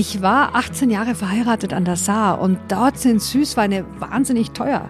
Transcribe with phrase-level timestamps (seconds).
[0.00, 4.88] Ich war 18 Jahre verheiratet an der Saar und dort sind Süßweine wahnsinnig teuer.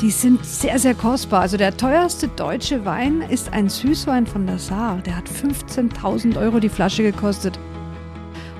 [0.00, 1.42] Die sind sehr, sehr kostbar.
[1.42, 4.98] Also der teuerste deutsche Wein ist ein Süßwein von der Saar.
[5.06, 7.56] Der hat 15.000 Euro die Flasche gekostet.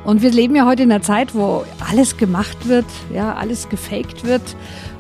[0.05, 4.23] Und wir leben ja heute in einer Zeit, wo alles gemacht wird, ja, alles gefaked
[4.23, 4.55] wird.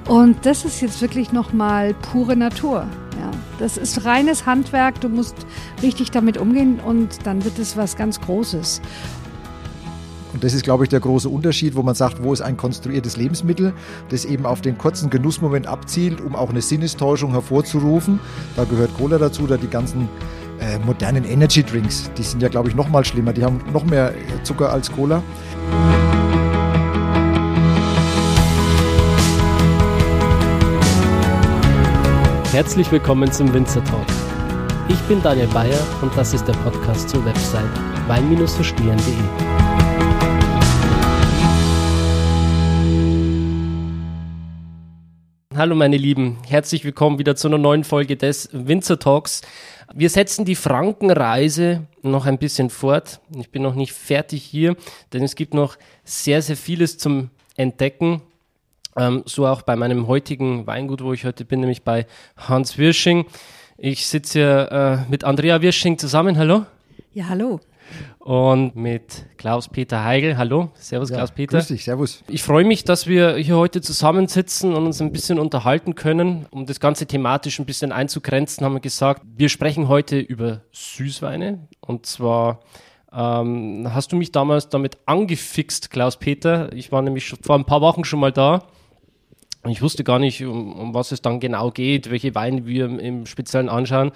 [0.08, 2.88] Und das ist jetzt wirklich nochmal pure Natur.
[3.20, 3.30] Ja,
[3.60, 5.00] das ist reines Handwerk.
[5.00, 5.36] Du musst
[5.80, 8.82] richtig damit umgehen und dann wird es was ganz Großes.
[10.38, 13.16] Und das ist, glaube ich, der große Unterschied, wo man sagt, wo ist ein konstruiertes
[13.16, 13.72] Lebensmittel,
[14.08, 18.20] das eben auf den kurzen Genussmoment abzielt, um auch eine Sinnestäuschung hervorzurufen.
[18.54, 20.08] Da gehört Cola dazu, da die ganzen
[20.60, 23.32] äh, modernen Energy Drinks, die sind ja, glaube ich, noch mal schlimmer.
[23.32, 25.24] Die haben noch mehr Zucker als Cola.
[32.52, 34.06] Herzlich willkommen zum Winzer Talk.
[34.88, 37.66] Ich bin Daniel Bayer und das ist der Podcast zur Website
[38.06, 39.47] wein-verstehen.de.
[45.58, 49.42] Hallo meine Lieben, herzlich willkommen wieder zu einer neuen Folge des Winzer Talks.
[49.92, 53.18] Wir setzen die Frankenreise noch ein bisschen fort.
[53.36, 54.76] Ich bin noch nicht fertig hier,
[55.12, 58.22] denn es gibt noch sehr, sehr vieles zum Entdecken.
[58.96, 63.26] Ähm, so auch bei meinem heutigen Weingut, wo ich heute bin, nämlich bei Hans Wirsching.
[63.78, 66.38] Ich sitze hier äh, mit Andrea Wirsching zusammen.
[66.38, 66.66] Hallo.
[67.14, 67.58] Ja, hallo
[68.18, 70.36] und mit Klaus-Peter Heigl.
[70.36, 71.58] Hallo, Servus ja, Klaus-Peter.
[71.58, 72.22] Grüß dich, Servus.
[72.28, 76.46] Ich freue mich, dass wir hier heute zusammensitzen und uns ein bisschen unterhalten können.
[76.50, 81.68] Um das Ganze thematisch ein bisschen einzugrenzen, haben wir gesagt, wir sprechen heute über Süßweine.
[81.80, 82.60] Und zwar
[83.12, 86.72] ähm, hast du mich damals damit angefixt, Klaus-Peter.
[86.72, 88.64] Ich war nämlich vor ein paar Wochen schon mal da.
[89.66, 93.26] Ich wusste gar nicht, um, um was es dann genau geht, welche Weine wir im
[93.26, 94.12] Speziellen anschauen.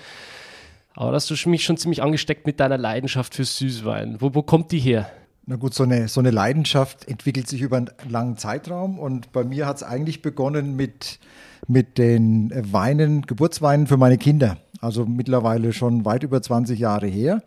[0.94, 4.16] Aber hast du mich schon ziemlich angesteckt mit deiner Leidenschaft für Süßwein.
[4.20, 5.10] Wo, wo kommt die her?
[5.46, 9.42] Na gut, so eine, so eine Leidenschaft entwickelt sich über einen langen Zeitraum und bei
[9.42, 11.18] mir hat es eigentlich begonnen mit,
[11.66, 14.58] mit den Weinen, Geburtsweinen für meine Kinder.
[14.80, 17.42] Also mittlerweile schon weit über 20 Jahre her.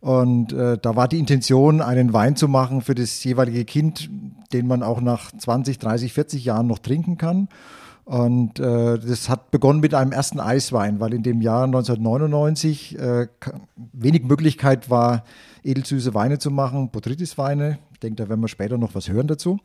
[0.00, 4.10] Und äh, da war die Intention, einen Wein zu machen für das jeweilige Kind,
[4.52, 7.48] den man auch nach 20, 30, 40 Jahren noch trinken kann.
[8.06, 13.26] Und äh, das hat begonnen mit einem ersten Eiswein, weil in dem Jahr 1999 äh,
[13.92, 15.24] wenig Möglichkeit war,
[15.64, 17.78] edelsüße Weine zu machen, Botrytis-Weine.
[17.94, 19.58] Ich denke, da werden wir später noch was hören dazu.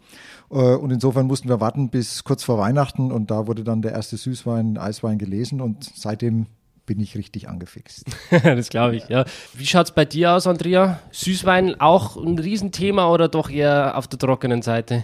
[0.49, 3.91] Äh, und insofern mussten wir warten bis kurz vor Weihnachten und da wurde dann der
[3.91, 6.47] erste Süßwein, Eiswein gelesen und seitdem
[6.87, 8.05] bin ich richtig angefixt.
[8.43, 9.23] das glaube ich, ja.
[9.53, 10.99] Wie schaut es bei dir aus, Andrea?
[11.11, 15.03] Süßwein auch ein Riesenthema oder doch eher auf der trockenen Seite?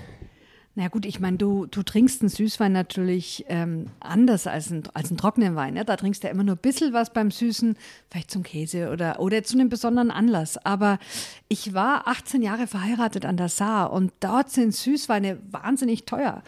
[0.80, 5.10] Na gut, ich meine, du, du trinkst einen Süßwein natürlich ähm, anders als, ein, als
[5.10, 5.76] einen trockenen Wein.
[5.76, 5.84] Ja?
[5.84, 7.76] Da trinkst du ja immer nur ein bisschen was beim Süßen,
[8.12, 10.64] vielleicht zum Käse oder, oder zu einem besonderen Anlass.
[10.64, 11.00] Aber
[11.48, 16.44] ich war 18 Jahre verheiratet an der Saar und dort sind Süßweine wahnsinnig teuer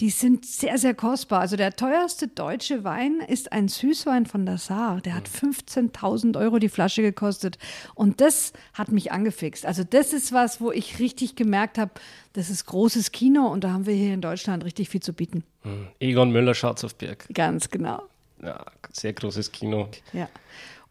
[0.00, 1.40] die sind sehr, sehr kostbar.
[1.40, 5.00] Also der teuerste deutsche Wein ist ein Süßwein von der Saar.
[5.00, 7.58] Der hat 15.000 Euro die Flasche gekostet.
[7.94, 9.64] Und das hat mich angefixt.
[9.64, 11.92] Also das ist was, wo ich richtig gemerkt habe,
[12.32, 15.44] das ist großes Kino und da haben wir hier in Deutschland richtig viel zu bieten.
[15.62, 15.88] Hm.
[16.00, 17.26] Egon Müller, Schatz auf Berg.
[17.32, 18.02] Ganz genau.
[18.42, 19.88] Ja, sehr großes Kino.
[20.12, 20.28] Ja.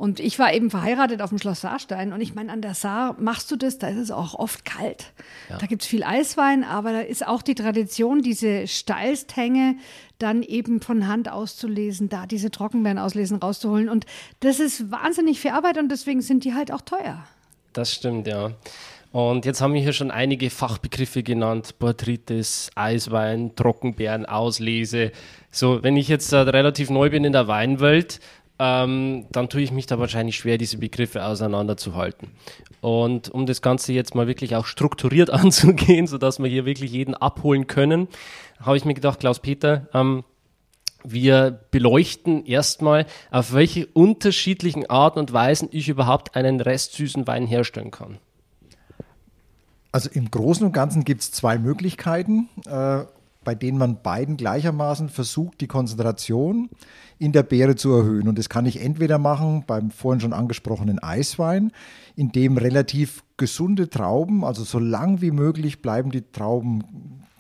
[0.03, 3.15] Und ich war eben verheiratet auf dem Schloss Saarstein und ich meine, an der Saar
[3.21, 5.13] machst du das, da ist es auch oft kalt.
[5.49, 5.59] Ja.
[5.59, 9.77] Da gibt es viel Eiswein, aber da ist auch die Tradition, diese Steilsthänge
[10.19, 13.87] dann eben von Hand auszulesen, da diese Trockenbeeren auslesen, rauszuholen.
[13.87, 14.05] Und
[14.41, 17.23] das ist wahnsinnig viel Arbeit und deswegen sind die halt auch teuer.
[17.71, 18.51] Das stimmt, ja.
[19.13, 25.13] Und jetzt haben wir hier schon einige Fachbegriffe genannt: Botrytis, Eiswein, Trockenbeeren, Auslese.
[25.49, 28.19] So, wenn ich jetzt äh, relativ neu bin in der Weinwelt,
[28.59, 32.29] ähm, dann tue ich mich da wahrscheinlich schwer, diese Begriffe auseinanderzuhalten.
[32.81, 37.15] Und um das Ganze jetzt mal wirklich auch strukturiert anzugehen, sodass wir hier wirklich jeden
[37.15, 38.07] abholen können,
[38.59, 40.23] habe ich mir gedacht, Klaus-Peter, ähm,
[41.03, 47.91] wir beleuchten erstmal, auf welche unterschiedlichen Arten und Weisen ich überhaupt einen restsüßen Wein herstellen
[47.91, 48.19] kann.
[49.91, 52.49] Also im Großen und Ganzen gibt es zwei Möglichkeiten.
[52.65, 53.03] Äh,
[53.43, 56.69] bei denen man beiden gleichermaßen versucht, die Konzentration
[57.19, 58.27] in der Beere zu erhöhen.
[58.27, 61.71] Und das kann ich entweder machen beim vorhin schon angesprochenen Eiswein,
[62.15, 66.83] in dem relativ gesunde Trauben, also so lang wie möglich bleiben die Trauben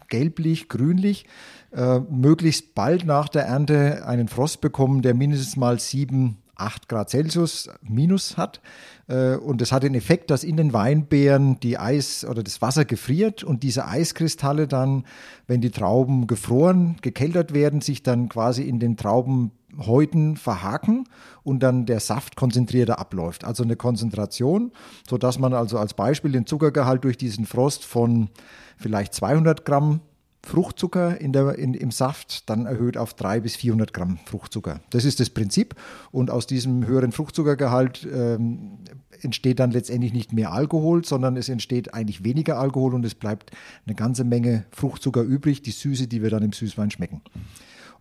[0.09, 1.25] gelblich, grünlich,
[1.71, 7.09] äh, möglichst bald nach der Ernte einen Frost bekommen, der mindestens mal sieben, 8 Grad
[7.09, 8.61] Celsius minus hat.
[9.07, 12.85] Äh, und das hat den Effekt, dass in den Weinbeeren die Eis oder das Wasser
[12.85, 15.05] gefriert und diese Eiskristalle dann,
[15.47, 21.05] wenn die Trauben gefroren, gekeltert werden, sich dann quasi in den Traubenhäuten verhaken
[21.43, 23.43] und dann der Saft konzentrierter abläuft.
[23.43, 24.71] Also eine Konzentration,
[25.07, 28.29] sodass man also als Beispiel den Zuckergehalt durch diesen Frost von
[28.77, 30.01] vielleicht 200 Gramm
[30.45, 34.81] Fruchtzucker in der, in, im Saft dann erhöht auf 300 bis 400 Gramm Fruchtzucker.
[34.89, 35.75] Das ist das Prinzip.
[36.11, 38.79] Und aus diesem höheren Fruchtzuckergehalt ähm,
[39.21, 43.51] entsteht dann letztendlich nicht mehr Alkohol, sondern es entsteht eigentlich weniger Alkohol und es bleibt
[43.85, 47.21] eine ganze Menge Fruchtzucker übrig, die Süße, die wir dann im Süßwein schmecken.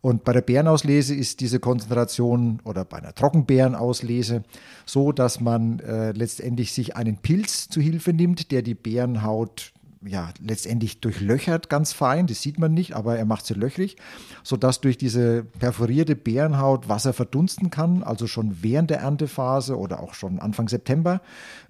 [0.00, 4.43] Und bei der Bärenauslese ist diese Konzentration oder bei einer Trockenbeerenauslese
[4.85, 9.72] so, dass man äh, letztendlich sich einen Pilz zu Hilfe nimmt, der die Bärenhaut
[10.05, 13.97] ja, letztendlich durchlöchert ganz fein, das sieht man nicht, aber er macht sie löchrig,
[14.43, 20.15] sodass durch diese perforierte Bärenhaut Wasser verdunsten kann, also schon während der Erntephase oder auch
[20.15, 21.21] schon Anfang September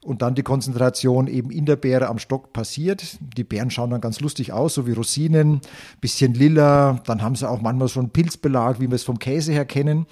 [0.05, 3.19] und dann die Konzentration eben in der Beere am Stock passiert.
[3.21, 5.61] Die Beeren schauen dann ganz lustig aus, so wie Rosinen,
[6.01, 9.53] bisschen lila, dann haben sie auch manchmal so einen Pilzbelag, wie wir es vom Käse
[9.53, 10.07] her kennen.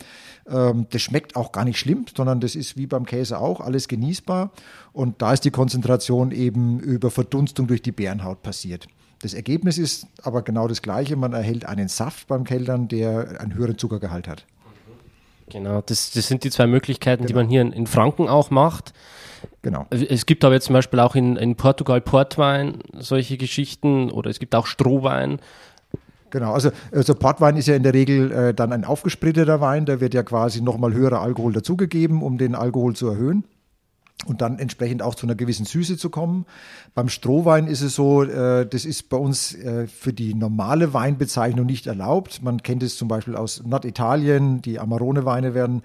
[0.49, 3.89] Ähm, das schmeckt auch gar nicht schlimm, sondern das ist wie beim Käse auch alles
[3.89, 4.53] genießbar.
[4.93, 8.87] Und da ist die Konzentration eben über Verdunstung durch die Bärenhaut passiert.
[9.23, 11.15] Das Ergebnis ist aber genau das gleiche.
[11.17, 14.47] Man erhält einen Saft beim Keltern, der einen höheren Zuckergehalt hat.
[15.51, 17.29] Genau, das, das sind die zwei Möglichkeiten, genau.
[17.29, 18.95] die man hier in, in, Franken auch macht.
[19.63, 19.87] Genau.
[19.91, 24.39] Es gibt aber jetzt zum Beispiel auch in, in Portugal Portwein solche Geschichten oder es
[24.39, 25.41] gibt auch Strohwein.
[26.31, 30.01] Genau, also, also Portwein ist ja in der Regel äh, dann ein aufgespritteter Wein, da
[30.01, 33.45] wird ja quasi nochmal höherer Alkohol dazugegeben, um den Alkohol zu erhöhen
[34.27, 36.47] und dann entsprechend auch zu einer gewissen Süße zu kommen.
[36.95, 41.67] Beim Strohwein ist es so, äh, das ist bei uns äh, für die normale Weinbezeichnung
[41.67, 42.43] nicht erlaubt.
[42.43, 45.83] Man kennt es zum Beispiel aus Norditalien, die Amarone-Weine werden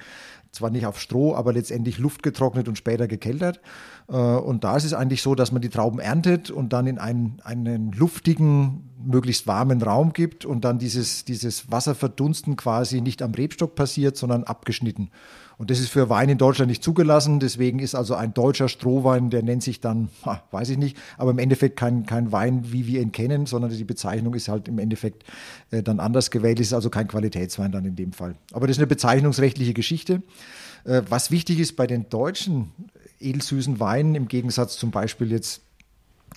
[0.55, 3.61] zwar nicht auf Stroh, aber letztendlich luftgetrocknet und später gekeltert.
[4.07, 6.97] Äh, und da ist es eigentlich so, dass man die Trauben erntet und dann in
[6.97, 13.33] einen, einen luftigen, möglichst warmen Raum gibt und dann dieses, dieses Wasserverdunsten quasi nicht am
[13.33, 15.11] Rebstock passiert, sondern abgeschnitten.
[15.57, 17.39] Und das ist für Wein in Deutschland nicht zugelassen.
[17.39, 21.31] Deswegen ist also ein deutscher Strohwein, der nennt sich dann, ha, weiß ich nicht, aber
[21.31, 24.79] im Endeffekt kein, kein Wein, wie wir ihn kennen, sondern die Bezeichnung ist halt im
[24.79, 25.23] Endeffekt
[25.71, 26.59] äh, dann anders gewählt.
[26.59, 28.35] Es ist also kein Qualitätswein dann in dem Fall.
[28.51, 30.21] Aber das ist eine bezeichnungsrechtliche Geschichte.
[30.83, 32.71] Äh, was wichtig ist bei den deutschen
[33.19, 35.61] edelsüßen Weinen, im Gegensatz zum Beispiel jetzt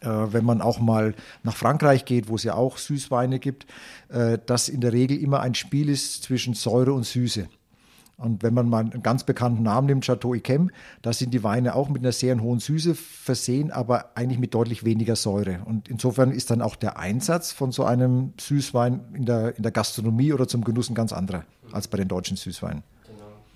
[0.01, 3.67] äh, wenn man auch mal nach Frankreich geht, wo es ja auch Süßweine gibt,
[4.11, 7.49] äh, dass in der Regel immer ein Spiel ist zwischen Säure und Süße.
[8.19, 10.71] Und wenn man mal einen ganz bekannten Namen nimmt, Chateau Yquem,
[11.03, 14.85] da sind die Weine auch mit einer sehr hohen Süße versehen, aber eigentlich mit deutlich
[14.85, 15.61] weniger Säure.
[15.65, 19.71] Und insofern ist dann auch der Einsatz von so einem Süßwein in der, in der
[19.71, 22.83] Gastronomie oder zum Genuss ein ganz anderer als bei den deutschen Süßweinen.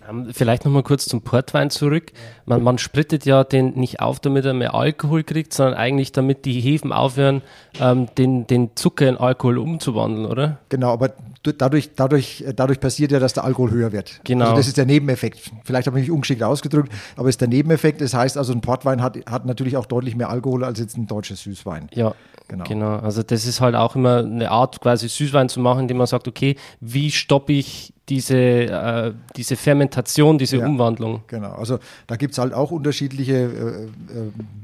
[0.07, 0.31] Genau.
[0.33, 2.13] Vielleicht nochmal kurz zum Portwein zurück.
[2.45, 6.45] Man, man splittet ja den nicht auf, damit er mehr Alkohol kriegt, sondern eigentlich damit
[6.45, 7.43] die Hefen aufhören,
[7.81, 10.59] ähm, den, den Zucker in Alkohol umzuwandeln, oder?
[10.69, 11.13] Genau, aber
[11.43, 14.21] dadurch, dadurch, dadurch passiert ja, dass der Alkohol höher wird.
[14.25, 14.45] Genau.
[14.45, 15.39] Also das ist der Nebeneffekt.
[15.65, 18.01] Vielleicht habe ich mich ungeschickt ausgedrückt, aber es ist der Nebeneffekt.
[18.01, 21.07] Das heißt also, ein Portwein hat, hat natürlich auch deutlich mehr Alkohol als jetzt ein
[21.07, 21.89] deutscher Süßwein.
[21.95, 22.15] Ja,
[22.49, 22.65] genau.
[22.65, 22.97] genau.
[22.97, 26.29] Also das ist halt auch immer eine Art, quasi Süßwein zu machen, indem man sagt,
[26.29, 31.23] okay, wie stoppe ich diese, äh, diese Fermentation, diese ja, Umwandlung.
[31.29, 33.89] Genau, also da gibt es halt auch unterschiedliche äh, äh,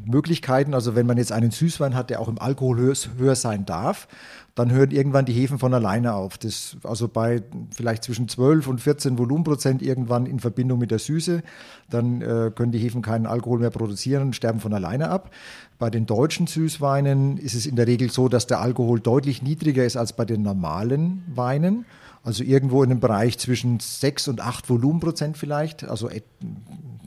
[0.05, 0.75] Möglichkeiten.
[0.75, 4.09] Also wenn man jetzt einen Süßwein hat, der auch im Alkohol höher, höher sein darf,
[4.57, 6.37] dann hören irgendwann die Hefen von alleine auf.
[6.37, 11.45] Das, also bei vielleicht zwischen 12 und 14 Volumenprozent irgendwann in Verbindung mit der Süße,
[11.91, 15.31] dann äh, können die Hefen keinen Alkohol mehr produzieren und sterben von alleine ab.
[15.79, 19.85] Bei den deutschen Süßweinen ist es in der Regel so, dass der Alkohol deutlich niedriger
[19.85, 21.87] ist als bei den normalen Weinen.
[22.23, 26.09] Also irgendwo in einem Bereich zwischen 6 und 8 Volumenprozent vielleicht, also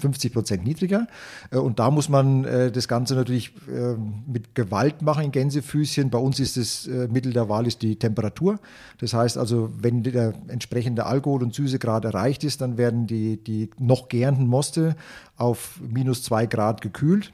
[0.02, 1.08] 50 Prozent niedriger.
[1.52, 3.96] Äh, und da muss man äh, das Ganze natürlich äh,
[4.28, 6.10] mit Gewalt machen in Gänsefüßchen.
[6.10, 8.60] Bei uns ist das Mittel der Wahl ist die Temperatur.
[8.98, 13.70] Das heißt also, wenn der entsprechende Alkohol- und Süßegrad erreicht ist, dann werden die, die
[13.78, 14.96] noch gärenden Moste
[15.38, 17.32] auf minus 2 Grad gekühlt.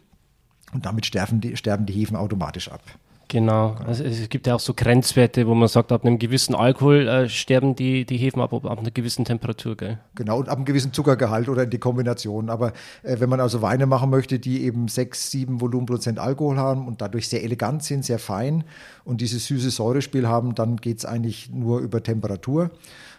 [0.74, 2.82] Und damit sterben die, sterben die Hefen automatisch ab.
[3.30, 3.76] Genau.
[3.86, 7.28] Also es gibt ja auch so Grenzwerte, wo man sagt, ab einem gewissen Alkohol äh,
[7.28, 10.00] sterben die, die Hefen ab, ab einer gewissen Temperatur, gell?
[10.16, 12.50] Genau, und ab einem gewissen Zuckergehalt oder in die Kombination.
[12.50, 12.72] Aber
[13.04, 17.02] äh, wenn man also Weine machen möchte, die eben 6, 7 Volumenprozent Alkohol haben und
[17.02, 18.64] dadurch sehr elegant sind, sehr fein
[19.04, 22.72] und dieses süße Säurespiel haben, dann geht es eigentlich nur über Temperatur.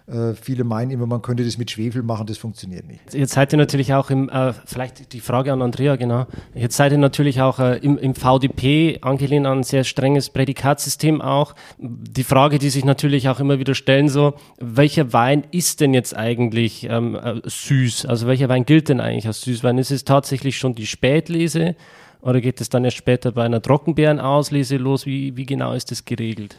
[0.08, 3.12] Äh, viele meinen immer, man könnte das mit Schwefel machen, das funktioniert nicht.
[3.12, 6.26] Jetzt seid ihr natürlich auch im, äh, vielleicht die Frage an Andrea, genau.
[6.54, 11.20] Jetzt seid ihr natürlich auch äh, im, im VDP angelehnt an ein sehr strenges Prädikatsystem
[11.20, 11.54] auch.
[11.78, 16.16] Die Frage, die sich natürlich auch immer wieder stellen, so, welcher Wein ist denn jetzt
[16.16, 18.06] eigentlich ähm, äh, süß?
[18.06, 19.76] Also welcher Wein gilt denn eigentlich als Süßwein?
[19.76, 21.76] Ist es tatsächlich schon die Spätlese?
[22.22, 25.04] Oder geht es dann erst später bei einer Trockenbeerenauslese los?
[25.04, 26.56] Wie, wie genau ist das geregelt?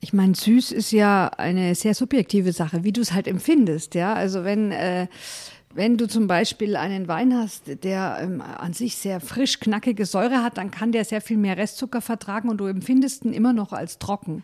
[0.00, 4.14] Ich meine, süß ist ja eine sehr subjektive Sache, wie du es halt empfindest, ja.
[4.14, 5.06] Also wenn, äh,
[5.74, 10.42] wenn du zum Beispiel einen Wein hast, der ähm, an sich sehr frisch, knackige Säure
[10.42, 13.72] hat, dann kann der sehr viel mehr Restzucker vertragen und du empfindest ihn immer noch
[13.72, 14.42] als trocken.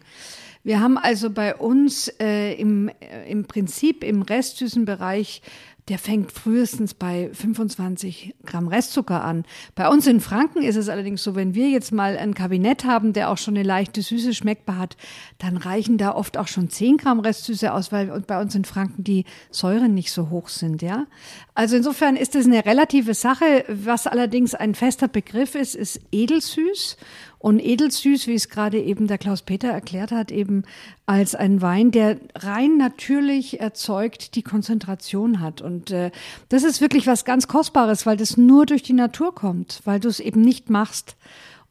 [0.64, 5.42] Wir haben also bei uns äh, im, äh, im Prinzip im restsüßen Bereich
[5.88, 9.44] der fängt frühestens bei 25 Gramm Restzucker an.
[9.74, 13.12] Bei uns in Franken ist es allerdings so, wenn wir jetzt mal ein Kabinett haben,
[13.12, 14.96] der auch schon eine leichte Süße schmeckbar hat,
[15.38, 19.02] dann reichen da oft auch schon 10 Gramm Restsüße aus, weil bei uns in Franken
[19.02, 21.06] die Säuren nicht so hoch sind, ja.
[21.54, 23.64] Also insofern ist es eine relative Sache.
[23.68, 26.96] Was allerdings ein fester Begriff ist, ist edelsüß.
[27.42, 30.62] Und edelsüß, wie es gerade eben der Klaus-Peter erklärt hat, eben
[31.06, 35.60] als ein Wein, der rein natürlich erzeugt, die Konzentration hat.
[35.60, 36.12] Und äh,
[36.50, 40.06] das ist wirklich was ganz Kostbares, weil das nur durch die Natur kommt, weil du
[40.08, 41.16] es eben nicht machst.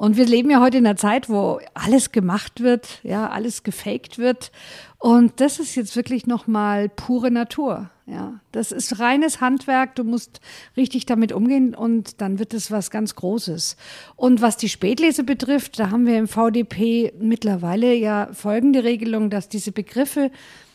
[0.01, 4.17] Und wir leben ja heute in einer Zeit, wo alles gemacht wird, ja, alles gefaked
[4.17, 4.51] wird.
[4.97, 7.91] Und das ist jetzt wirklich nochmal pure Natur.
[8.07, 9.93] Ja, das ist reines Handwerk.
[9.93, 10.41] Du musst
[10.75, 13.77] richtig damit umgehen und dann wird es was ganz Großes.
[14.15, 19.49] Und was die Spätlese betrifft, da haben wir im VDP mittlerweile ja folgende Regelung, dass
[19.49, 20.31] diese Begriffe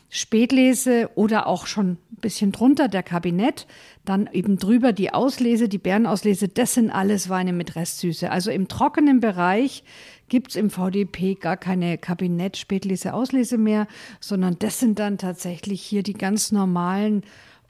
[0.09, 3.67] Spätlese oder auch schon ein bisschen drunter der Kabinett,
[4.05, 8.31] dann eben drüber die Auslese, die Bärenauslese, das sind alles Weine mit Restsüße.
[8.31, 9.83] Also im trockenen Bereich
[10.29, 13.87] gibt es im VDP gar keine Kabinett, Spätlese, Auslese mehr,
[14.21, 17.23] sondern das sind dann tatsächlich hier die ganz normalen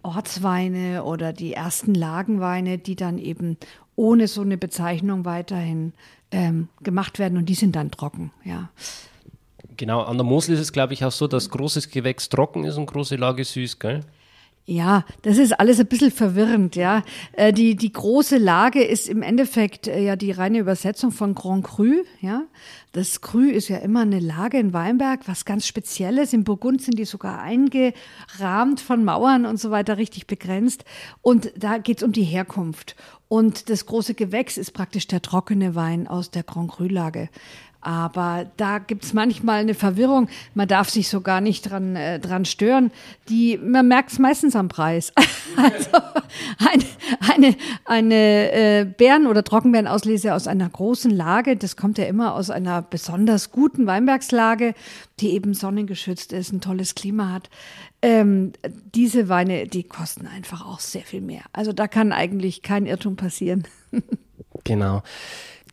[0.03, 3.57] Ortsweine oder die ersten Lagenweine, die dann eben
[3.97, 5.95] ohne so eine Bezeichnung weiterhin
[6.31, 8.71] ähm, gemacht werden und die sind dann trocken, ja.
[9.77, 12.77] Genau, an der Mosel ist es, glaube ich, auch so, dass großes Gewächs trocken ist
[12.77, 14.05] und große Lage süß, gell?
[14.69, 17.05] Ja, das ist alles ein bisschen verwirrend, ja.
[17.33, 21.65] Äh, die, die große Lage ist im Endeffekt äh, ja die reine Übersetzung von Grand
[21.65, 22.43] Cru, ja.
[22.91, 26.33] Das Cru ist ja immer eine Lage in Weinberg, was ganz Spezielles.
[26.33, 30.85] In Burgund sind die sogar eingerahmt von Mauern und so weiter, richtig begrenzt.
[31.21, 32.97] Und da geht's um die Herkunft.
[33.29, 37.29] Und das große Gewächs ist praktisch der trockene Wein aus der Grand Cru-Lage.
[37.87, 40.29] Aber da gibt's manchmal eine Verwirrung.
[40.55, 42.91] Man darf sich so gar nicht dran, äh, dran stören.
[43.29, 45.13] Die, man merkt's meistens am Preis.
[45.57, 45.91] also
[46.59, 46.85] eine,
[47.33, 52.51] eine, eine äh, Bären- oder Trockenbeerenauslese aus einer großen Lage, das kommt ja immer aus
[52.51, 54.75] einer besonders guten Weinbergslage,
[55.21, 57.51] die eben sonnengeschützt ist, ein tolles Klima hat.
[58.03, 58.51] Ähm,
[58.97, 61.43] diese Weine, die kosten einfach auch sehr viel mehr.
[61.53, 63.63] Also da kann eigentlich kein Irrtum passieren.
[64.65, 65.05] genau.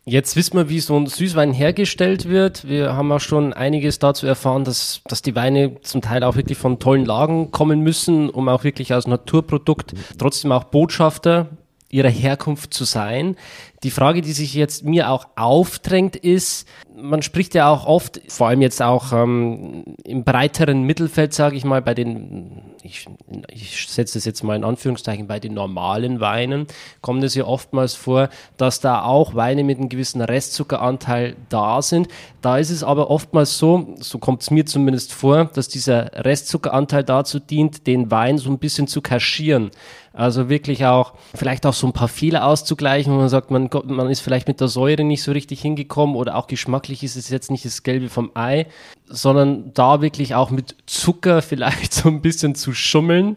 [0.06, 2.68] Jetzt wissen wir, wie so ein Süßwein hergestellt wird.
[2.68, 6.58] Wir haben auch schon einiges dazu erfahren, dass, dass die Weine zum Teil auch wirklich
[6.58, 11.48] von tollen Lagen kommen müssen, um auch wirklich als Naturprodukt trotzdem auch Botschafter
[11.88, 13.36] ihrer Herkunft zu sein.
[13.84, 18.48] Die Frage, die sich jetzt mir auch aufdrängt, ist, man spricht ja auch oft, vor
[18.48, 23.06] allem jetzt auch ähm, im breiteren Mittelfeld, sage ich mal, bei den, ich,
[23.52, 26.66] ich setze das jetzt mal in Anführungszeichen, bei den normalen Weinen,
[27.02, 32.08] kommt es ja oftmals vor, dass da auch Weine mit einem gewissen Restzuckeranteil da sind.
[32.40, 37.04] Da ist es aber oftmals so, so kommt es mir zumindest vor, dass dieser Restzuckeranteil
[37.04, 39.70] dazu dient, den Wein so ein bisschen zu kaschieren.
[40.14, 44.10] Also wirklich auch, vielleicht auch so ein paar Fehler auszugleichen, wo man sagt, man, man
[44.10, 47.50] ist vielleicht mit der Säure nicht so richtig hingekommen oder auch geschmacklich ist es jetzt
[47.50, 48.66] nicht das Gelbe vom Ei,
[49.06, 53.36] sondern da wirklich auch mit Zucker vielleicht so ein bisschen zu schummeln.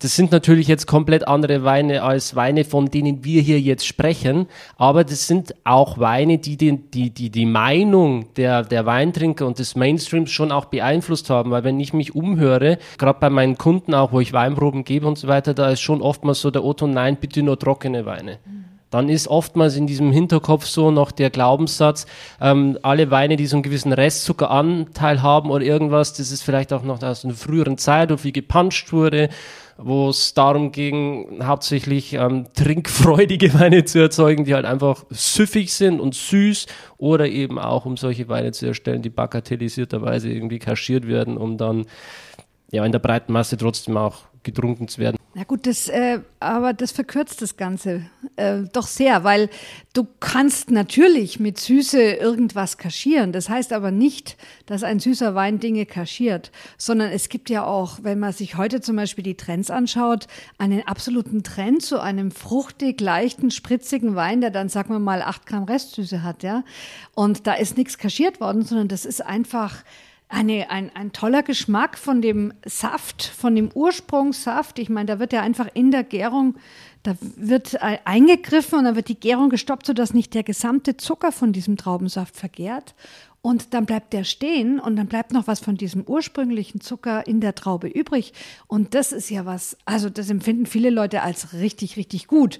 [0.00, 4.48] Das sind natürlich jetzt komplett andere Weine als Weine, von denen wir hier jetzt sprechen,
[4.76, 9.58] aber das sind auch Weine, die den, die, die, die Meinung der, der Weintrinker und
[9.58, 13.94] des Mainstreams schon auch beeinflusst haben, weil wenn ich mich umhöre, gerade bei meinen Kunden
[13.94, 16.86] auch, wo ich Weinproben gebe und so weiter, da ist schon oftmals so der Otto,
[16.86, 18.38] nein, bitte nur trockene Weine.
[18.94, 22.06] Dann ist oftmals in diesem Hinterkopf so noch der Glaubenssatz,
[22.40, 26.84] ähm, alle Weine, die so einen gewissen Restzuckeranteil haben oder irgendwas, das ist vielleicht auch
[26.84, 29.30] noch aus einer früheren Zeit, wo viel gepanscht wurde
[29.76, 35.98] wo es darum ging, hauptsächlich ähm, trinkfreudige Weine zu erzeugen, die halt einfach süffig sind
[35.98, 41.36] und süß oder eben auch um solche Weine zu erstellen, die bagatellisierterweise irgendwie kaschiert werden,
[41.36, 41.86] um dann
[42.70, 45.16] ja in der breiten Masse trotzdem auch getrunken zu werden.
[45.36, 49.50] Na gut, das, äh, aber das verkürzt das Ganze äh, doch sehr, weil
[49.92, 53.32] du kannst natürlich mit Süße irgendwas kaschieren.
[53.32, 54.36] Das heißt aber nicht,
[54.66, 58.80] dass ein süßer Wein Dinge kaschiert, sondern es gibt ja auch, wenn man sich heute
[58.80, 64.50] zum Beispiel die Trends anschaut, einen absoluten Trend zu einem fruchtig, leichten, spritzigen Wein, der
[64.50, 66.62] dann, sagen wir mal, acht Gramm Restsüße hat, ja.
[67.16, 69.82] Und da ist nichts kaschiert worden, sondern das ist einfach
[70.34, 74.78] eine, ein, ein toller Geschmack von dem Saft, von dem Ursprungssaft.
[74.80, 76.56] Ich meine, da wird ja einfach in der Gärung,
[77.04, 81.30] da wird äh, eingegriffen und dann wird die Gärung gestoppt, sodass nicht der gesamte Zucker
[81.30, 82.94] von diesem Traubensaft vergärt.
[83.42, 87.40] Und dann bleibt der stehen und dann bleibt noch was von diesem ursprünglichen Zucker in
[87.40, 88.32] der Traube übrig.
[88.66, 92.58] Und das ist ja was, also das empfinden viele Leute als richtig, richtig gut.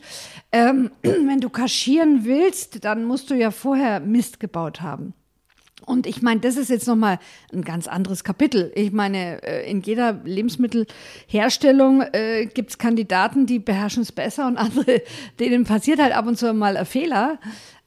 [0.53, 5.15] Ähm, wenn du kaschieren willst, dann musst du ja vorher Mist gebaut haben.
[5.87, 7.19] Und ich meine, das ist jetzt nochmal
[7.53, 8.73] ein ganz anderes Kapitel.
[8.75, 14.57] Ich meine, äh, in jeder Lebensmittelherstellung äh, gibt es Kandidaten, die beherrschen es besser und
[14.59, 15.03] andere,
[15.39, 17.39] denen passiert halt ab und zu mal ein Fehler.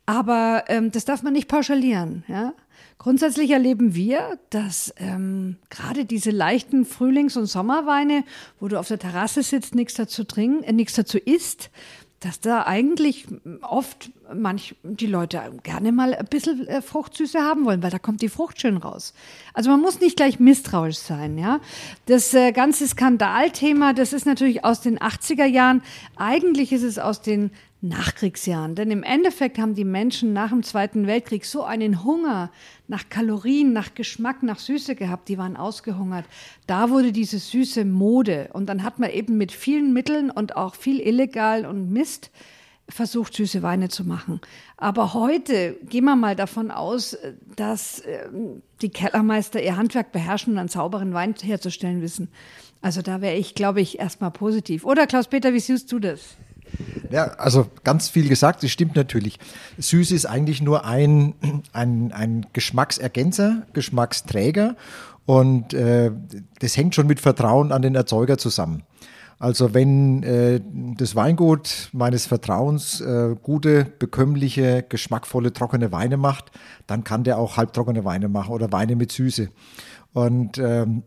[0.05, 2.23] Aber ähm, das darf man nicht pauschalieren.
[2.27, 2.53] Ja?
[2.97, 8.23] Grundsätzlich erleben wir, dass ähm, gerade diese leichten Frühlings- und Sommerweine,
[8.59, 11.69] wo du auf der Terrasse sitzt, nichts dazu trinken, äh, nichts dazu isst,
[12.19, 13.27] dass da eigentlich
[13.61, 18.21] oft manch die Leute gerne mal ein bisschen äh, Fruchtsüße haben wollen, weil da kommt
[18.23, 19.13] die Frucht schön raus.
[19.53, 21.59] Also man muss nicht gleich misstrauisch sein, ja.
[22.07, 25.83] Das äh, ganze Skandalthema, das ist natürlich aus den 80er Jahren.
[26.15, 28.75] Eigentlich ist es aus den Nachkriegsjahren.
[28.75, 32.51] Denn im Endeffekt haben die Menschen nach dem Zweiten Weltkrieg so einen Hunger
[32.87, 36.25] nach Kalorien, nach Geschmack, nach Süße gehabt, die waren ausgehungert.
[36.65, 38.49] Da wurde diese Süße Mode.
[38.53, 42.31] Und dann hat man eben mit vielen Mitteln und auch viel illegal und Mist
[42.89, 44.39] versucht, süße Weine zu machen.
[44.77, 47.17] Aber heute gehen wir mal davon aus,
[47.55, 52.29] dass ähm, die Kellermeister ihr Handwerk beherrschen und einen sauberen Wein herzustellen wissen.
[52.81, 54.85] Also da wäre ich, glaube ich, erstmal positiv.
[54.85, 56.37] Oder Klaus-Peter, wie siehst du das?
[57.09, 59.39] Ja, also ganz viel gesagt, das stimmt natürlich.
[59.77, 61.33] Süße ist eigentlich nur ein,
[61.73, 64.75] ein, ein Geschmacksergänzer, Geschmacksträger
[65.25, 66.11] und äh,
[66.59, 68.83] das hängt schon mit Vertrauen an den Erzeuger zusammen.
[69.39, 70.59] Also wenn äh,
[70.97, 76.51] das Weingut meines Vertrauens äh, gute, bekömmliche, geschmackvolle, trockene Weine macht,
[76.87, 79.49] dann kann der auch halbtrockene Weine machen oder Weine mit Süße.
[80.13, 81.03] Und ähm,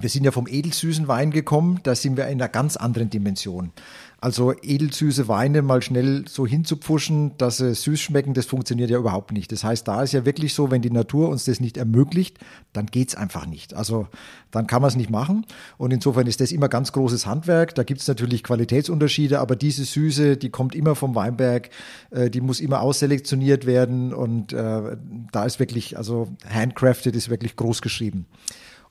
[0.00, 3.72] wir sind ja vom edelsüßen Wein gekommen, da sind wir in einer ganz anderen Dimension.
[4.20, 9.30] Also edelsüße Weine mal schnell so hinzupfuschen, dass sie süß schmecken, das funktioniert ja überhaupt
[9.30, 9.52] nicht.
[9.52, 12.36] Das heißt, da ist ja wirklich so, wenn die Natur uns das nicht ermöglicht,
[12.72, 13.74] dann geht's einfach nicht.
[13.74, 14.08] Also
[14.50, 15.46] dann kann man es nicht machen.
[15.76, 17.76] Und insofern ist das immer ganz großes Handwerk.
[17.76, 21.70] Da gibt's natürlich Qualitätsunterschiede, aber diese Süße, die kommt immer vom Weinberg,
[22.10, 24.12] äh, die muss immer ausselektioniert werden.
[24.12, 24.96] Und äh,
[25.30, 28.26] da ist wirklich, also handcrafted ist wirklich groß geschrieben.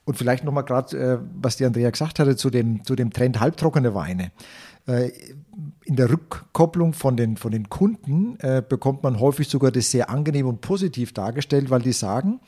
[0.08, 3.42] Und vielleicht nochmal gerade, äh, was die Andrea gesagt hatte, zu dem, zu dem Trend
[3.42, 4.32] halbtrockene Weine.
[4.88, 5.12] Äh,
[5.86, 10.10] in der Rückkopplung von den, von den Kunden äh, bekommt man häufig sogar das sehr
[10.10, 12.40] angenehm und positiv dargestellt, weil die sagen,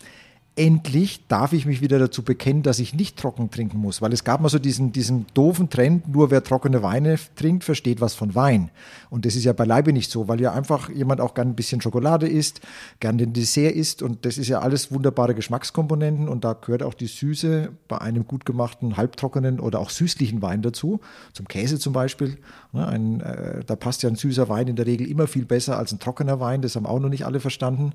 [0.59, 4.01] endlich darf ich mich wieder dazu bekennen, dass ich nicht trocken trinken muss.
[4.01, 8.01] Weil es gab mal so diesen, diesen doofen Trend, nur wer trockene Weine trinkt, versteht
[8.01, 8.69] was von Wein.
[9.09, 11.79] Und das ist ja beileibe nicht so, weil ja einfach jemand auch gern ein bisschen
[11.79, 12.59] Schokolade isst,
[12.99, 14.03] gern den Dessert isst.
[14.03, 16.27] Und das ist ja alles wunderbare Geschmackskomponenten.
[16.27, 20.61] Und da gehört auch die Süße bei einem gut gemachten, halbtrockenen oder auch süßlichen Wein
[20.61, 20.99] dazu.
[21.31, 22.37] Zum Käse zum Beispiel.
[22.73, 25.77] Ne, ein, äh, da passt ja ein süßer Wein in der Regel immer viel besser
[25.77, 26.61] als ein trockener Wein.
[26.61, 27.93] Das haben auch noch nicht alle verstanden.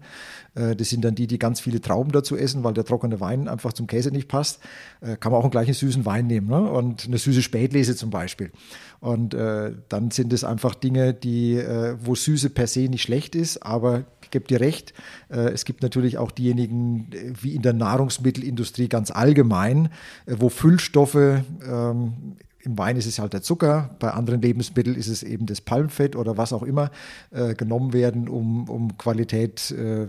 [0.54, 3.20] Äh, das sind dann die, die ganz viele Trauben dazu essen essen, weil der trockene
[3.20, 4.60] Wein einfach zum Käse nicht passt,
[5.00, 6.70] äh, kann man auch einen gleichen süßen Wein nehmen ne?
[6.70, 8.52] und eine süße Spätlese zum Beispiel.
[9.00, 13.34] Und äh, dann sind es einfach Dinge, die, äh, wo Süße per se nicht schlecht
[13.34, 14.94] ist, aber ich gebe dir recht,
[15.28, 19.86] äh, es gibt natürlich auch diejenigen, äh, wie in der Nahrungsmittelindustrie ganz allgemein,
[20.26, 25.08] äh, wo Füllstoffe ähm, im Wein ist es halt der Zucker, bei anderen Lebensmitteln ist
[25.08, 26.90] es eben das Palmfett oder was auch immer
[27.30, 30.08] äh, genommen werden, um, um Qualität äh,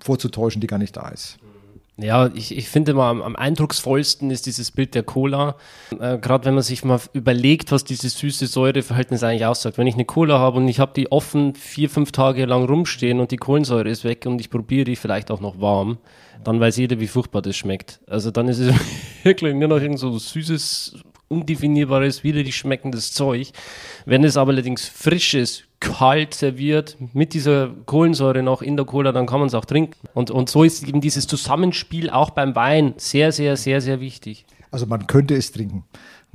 [0.00, 1.38] vorzutäuschen, die gar nicht da ist.
[1.98, 5.56] Ja, ich, ich finde mal am, am eindrucksvollsten ist dieses Bild der Cola.
[5.98, 9.78] Äh, Gerade wenn man sich mal überlegt, was dieses süße Säureverhältnis eigentlich aussagt.
[9.78, 13.18] Wenn ich eine Cola habe und ich habe die offen vier, fünf Tage lang rumstehen
[13.18, 15.96] und die Kohlensäure ist weg und ich probiere die vielleicht auch noch warm,
[16.44, 18.00] dann weiß jeder, wie furchtbar das schmeckt.
[18.06, 18.74] Also dann ist es
[19.22, 23.52] wirklich nur noch irgend so süßes, undefinierbares, widerlich schmeckendes Zeug.
[24.04, 29.12] Wenn es aber allerdings frisch ist, kalt serviert, mit dieser Kohlensäure noch in der Cola,
[29.12, 29.96] dann kann man es auch trinken.
[30.14, 34.46] Und, und so ist eben dieses Zusammenspiel auch beim Wein sehr, sehr, sehr, sehr wichtig.
[34.70, 35.84] Also man könnte es trinken.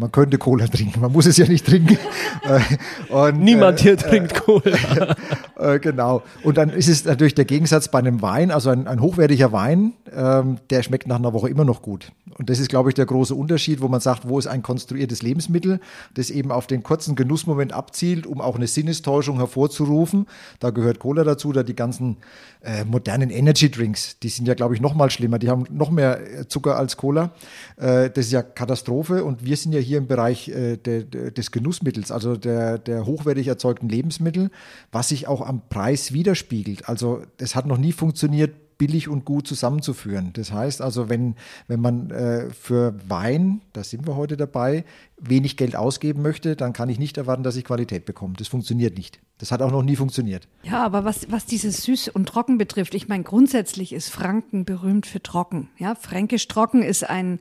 [0.01, 1.97] Man könnte Cola trinken, man muss es ja nicht trinken.
[2.43, 5.15] Äh, und, Niemand hier äh, trinkt Cola.
[5.61, 6.23] Äh, genau.
[6.41, 9.93] Und dann ist es natürlich der Gegensatz bei einem Wein, also ein, ein hochwertiger Wein,
[10.11, 12.11] ähm, der schmeckt nach einer Woche immer noch gut.
[12.35, 15.21] Und das ist, glaube ich, der große Unterschied, wo man sagt, wo ist ein konstruiertes
[15.21, 15.79] Lebensmittel,
[16.15, 20.25] das eben auf den kurzen Genussmoment abzielt, um auch eine Sinnestäuschung hervorzurufen.
[20.59, 22.17] Da gehört Cola dazu, da die ganzen
[22.63, 25.39] äh, modernen Energy Drinks, die sind ja, glaube ich, noch mal schlimmer.
[25.39, 27.31] Die haben noch mehr Zucker als Cola.
[27.77, 29.23] Äh, das ist ja Katastrophe.
[29.23, 33.05] Und wir sind ja hier im Bereich äh, de, de, des Genussmittels, also der, der
[33.05, 34.51] hochwertig erzeugten Lebensmittel,
[34.91, 36.87] was sich auch am Preis widerspiegelt.
[36.89, 38.51] Also das hat noch nie funktioniert,
[38.81, 40.31] billig und gut zusammenzuführen.
[40.33, 41.35] Das heißt also, wenn,
[41.67, 44.85] wenn man äh, für Wein, da sind wir heute dabei,
[45.19, 48.33] wenig Geld ausgeben möchte, dann kann ich nicht erwarten, dass ich Qualität bekomme.
[48.39, 49.19] Das funktioniert nicht.
[49.37, 50.47] Das hat auch noch nie funktioniert.
[50.63, 55.05] Ja, aber was, was dieses Süß und Trocken betrifft, ich meine, grundsätzlich ist Franken berühmt
[55.05, 55.69] für Trocken.
[55.77, 57.39] Ja, Fränkisch Trocken ist ein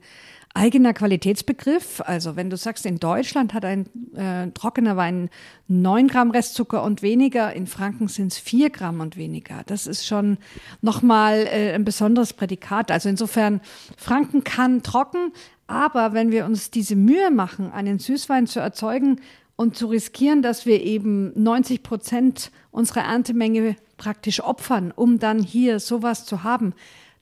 [0.53, 2.01] eigener Qualitätsbegriff.
[2.05, 5.29] Also wenn du sagst, in Deutschland hat ein äh, trockener Wein
[5.67, 9.61] 9 Gramm Restzucker und weniger, in Franken sind es 4 Gramm und weniger.
[9.65, 10.37] Das ist schon
[10.81, 12.91] nochmal äh, ein besonderes Prädikat.
[12.91, 13.61] Also insofern,
[13.97, 15.31] Franken kann trocken,
[15.67, 19.21] aber wenn wir uns diese Mühe machen, einen Süßwein zu erzeugen
[19.55, 25.79] und zu riskieren, dass wir eben 90 Prozent unserer Erntemenge praktisch opfern, um dann hier
[25.79, 26.73] sowas zu haben,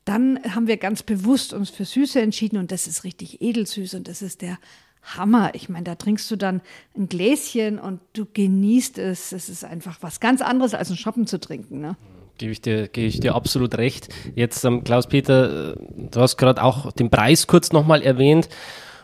[0.10, 4.08] dann haben wir ganz bewusst uns für Süße entschieden und das ist richtig edelsüß und
[4.08, 4.58] das ist der
[5.04, 5.52] Hammer.
[5.54, 6.62] Ich meine, da trinkst du dann
[6.98, 9.32] ein Gläschen und du genießt es.
[9.32, 11.80] Es ist einfach was ganz anderes als ein Shoppen zu trinken.
[11.80, 11.96] Ne?
[12.40, 14.10] Gebe ich, dir, gebe ich dir absolut recht.
[14.34, 15.76] Jetzt, ähm, Klaus-Peter, äh,
[16.10, 18.50] du hast gerade auch den Preis kurz nochmal erwähnt.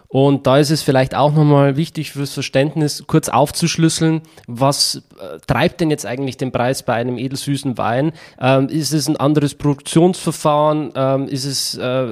[0.08, 5.82] Und da ist es vielleicht auch nochmal wichtig fürs Verständnis, kurz aufzuschlüsseln, was äh, treibt
[5.82, 8.14] denn jetzt eigentlich den Preis bei einem edelsüßen Wein?
[8.40, 10.94] Ähm, ist es ein anderes Produktionsverfahren?
[10.96, 12.08] Ähm, ist es äh,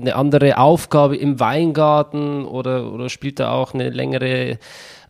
[0.00, 4.58] eine andere Aufgabe im Weingarten oder, oder spielt da auch eine längere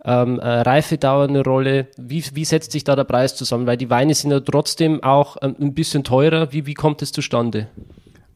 [0.05, 1.89] ähm, äh, Reifedauer eine Rolle?
[1.97, 3.67] Wie, wie setzt sich da der Preis zusammen?
[3.67, 6.53] Weil die Weine sind ja trotzdem auch ähm, ein bisschen teurer.
[6.53, 7.69] Wie, wie kommt es zustande?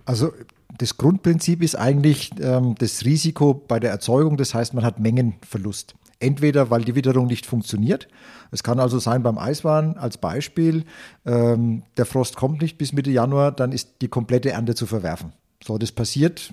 [0.05, 0.33] Also
[0.77, 5.95] das Grundprinzip ist eigentlich ähm, das Risiko bei der Erzeugung, das heißt, man hat Mengenverlust.
[6.21, 8.09] Entweder weil die Witterung nicht funktioniert.
[8.51, 10.85] Es kann also sein beim Eiswahn als Beispiel,
[11.25, 15.33] ähm, der Frost kommt nicht bis Mitte Januar, dann ist die komplette Ernte zu verwerfen.
[15.65, 16.53] So, das passiert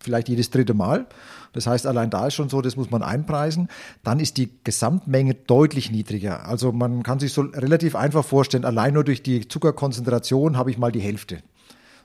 [0.00, 1.06] vielleicht jedes dritte Mal.
[1.52, 3.68] Das heißt, allein da ist schon so, das muss man einpreisen.
[4.04, 6.46] Dann ist die Gesamtmenge deutlich niedriger.
[6.46, 10.78] Also man kann sich so relativ einfach vorstellen, allein nur durch die Zuckerkonzentration habe ich
[10.78, 11.38] mal die Hälfte.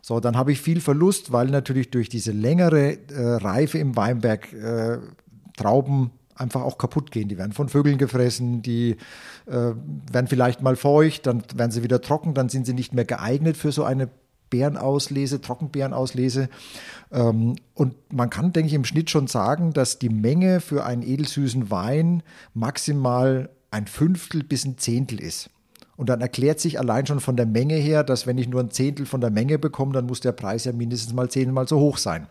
[0.06, 4.52] So, dann habe ich viel Verlust, weil natürlich durch diese längere äh, Reife im Weinberg
[4.52, 4.98] äh,
[5.56, 7.30] Trauben einfach auch kaputt gehen.
[7.30, 8.98] Die werden von Vögeln gefressen, die
[9.46, 9.72] äh,
[10.12, 13.56] werden vielleicht mal feucht, dann werden sie wieder trocken, dann sind sie nicht mehr geeignet
[13.56, 14.10] für so eine
[14.50, 16.50] Beerenauslese, Trockenbeerenauslese.
[17.14, 21.04] Ähm, und man kann, denke ich, im Schnitt schon sagen, dass die Menge für einen
[21.04, 25.50] edelsüßen Wein maximal ein Fünftel bis ein Zehntel ist.
[25.96, 28.72] Und dann erklärt sich allein schon von der Menge her, dass wenn ich nur ein
[28.72, 31.98] Zehntel von der Menge bekomme, dann muss der Preis ja mindestens mal zehnmal so hoch
[31.98, 32.28] sein.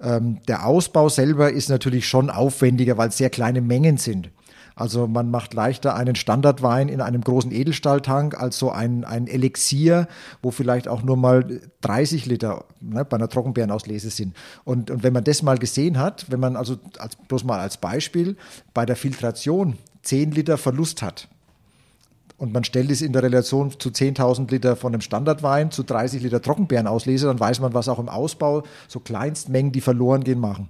[0.00, 4.30] Ähm, der Ausbau selber ist natürlich schon aufwendiger, weil es sehr kleine Mengen sind.
[4.76, 10.08] Also man macht leichter einen Standardwein in einem großen Edelstahltank als so ein, ein Elixier,
[10.42, 14.34] wo vielleicht auch nur mal 30 Liter ne, bei einer Trockenbeerenauslese sind.
[14.64, 17.76] Und, und wenn man das mal gesehen hat, wenn man also als, bloß mal als
[17.76, 18.36] Beispiel
[18.72, 21.28] bei der Filtration 10 Liter Verlust hat,
[22.44, 26.22] und man stellt es in der Relation zu 10.000 Liter von einem Standardwein zu 30
[26.22, 30.68] Liter Trockenbeerenauslese, dann weiß man, was auch im Ausbau so Kleinstmengen, die verloren gehen, machen.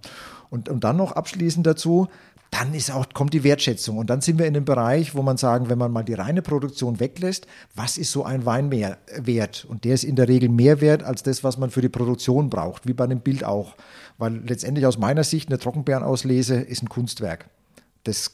[0.50, 2.06] Und, und dann noch abschließend dazu,
[2.52, 3.98] dann ist auch, kommt die Wertschätzung.
[3.98, 6.42] Und dann sind wir in dem Bereich, wo man sagen, wenn man mal die reine
[6.42, 9.66] Produktion weglässt, was ist so ein Wein mehr wert?
[9.68, 12.50] Und der ist in der Regel mehr wert als das, was man für die Produktion
[12.50, 13.74] braucht, wie bei einem Bild auch.
[14.16, 17.46] Weil letztendlich aus meiner Sicht eine Trockenbeerenauslese ist ein Kunstwerk.
[18.04, 18.30] Das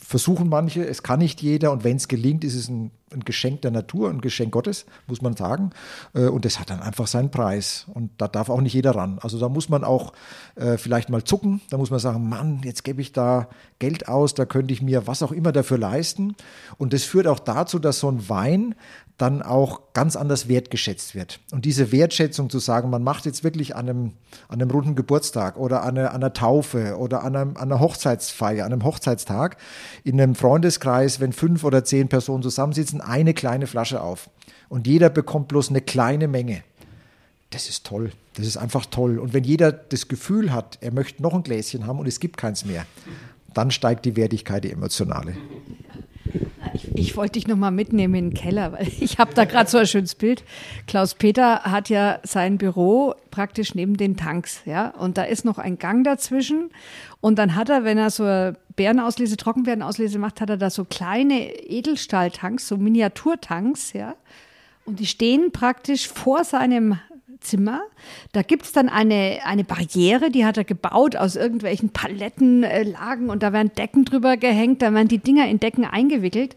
[0.00, 3.62] versuchen manche, es kann nicht jeder und wenn es gelingt, ist es ein, ein, Geschenk
[3.62, 5.70] der Natur, ein Geschenk Gottes, muss man sagen.
[6.14, 9.18] Äh, und das hat dann einfach seinen Preis und da darf auch nicht jeder ran.
[9.22, 10.12] Also da muss man auch
[10.56, 14.34] äh, vielleicht mal zucken, da muss man sagen, Mann, jetzt gebe ich da Geld aus,
[14.34, 16.34] da könnte ich mir was auch immer dafür leisten.
[16.76, 18.74] Und das führt auch dazu, dass so ein Wein
[19.18, 21.40] dann auch ganz anders wertgeschätzt wird.
[21.50, 24.12] Und diese Wertschätzung zu sagen, man macht jetzt wirklich an einem,
[24.46, 27.80] an einem runden Geburtstag oder an einer, an einer Taufe oder an, einem, an einer
[27.80, 29.56] Hochzeitsfeier, an einem Hochzeitstag
[30.04, 34.30] in einem Freundeskreis, wenn fünf oder zehn Personen zusammensitzen, eine kleine Flasche auf.
[34.68, 36.62] Und jeder bekommt bloß eine kleine Menge.
[37.50, 38.12] Das ist toll.
[38.34, 39.18] Das ist einfach toll.
[39.18, 42.36] Und wenn jeder das Gefühl hat, er möchte noch ein Gläschen haben und es gibt
[42.36, 42.84] keins mehr,
[43.54, 45.34] dann steigt die Wertigkeit, die emotionale.
[46.74, 49.78] Ich, Ich wollte dich nochmal mitnehmen in den Keller, weil ich habe da gerade so
[49.78, 50.44] ein schönes Bild.
[50.86, 55.58] Klaus Peter hat ja sein Büro praktisch neben den Tanks, ja, und da ist noch
[55.58, 56.70] ein Gang dazwischen.
[57.20, 61.52] Und dann hat er, wenn er so Bärenauslese, Trockenbeerenauslese macht, hat er da so kleine
[61.68, 64.14] Edelstahltanks, so Miniaturtanks, ja.
[64.86, 66.98] Und die stehen praktisch vor seinem
[67.40, 67.82] Zimmer.
[68.32, 73.42] Da gibt es dann eine, eine Barriere, die hat er gebaut aus irgendwelchen Palettenlagen und
[73.42, 76.56] da werden Decken drüber gehängt, da werden die Dinger in Decken eingewickelt,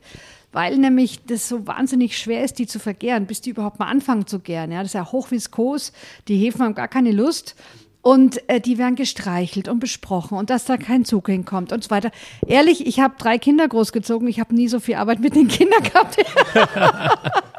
[0.52, 4.28] weil nämlich das so wahnsinnig schwer ist, die zu vergären, bis die überhaupt mal anfangen
[4.28, 4.72] zu gären.
[4.72, 5.92] Ja, das ist ja hochviskos,
[6.28, 7.56] die Hefen haben gar keine Lust.
[8.02, 11.92] Und äh, die werden gestreichelt und besprochen und dass da kein Zug hinkommt und so
[11.92, 12.12] weiter.
[12.48, 14.28] Ehrlich, ich habe drei Kinder großgezogen.
[14.28, 16.18] Ich habe nie so viel Arbeit mit den Kindern gehabt.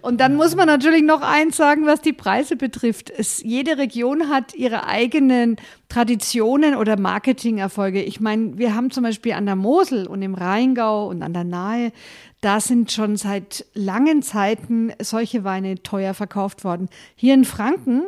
[0.00, 3.10] Und dann muss man natürlich noch eins sagen, was die Preise betrifft.
[3.10, 5.56] Es, jede Region hat ihre eigenen
[5.88, 8.02] Traditionen oder Marketingerfolge.
[8.02, 11.44] Ich meine, wir haben zum Beispiel an der Mosel und im Rheingau und an der
[11.44, 11.92] Nahe,
[12.40, 16.88] da sind schon seit langen Zeiten solche Weine teuer verkauft worden.
[17.14, 18.02] Hier in Franken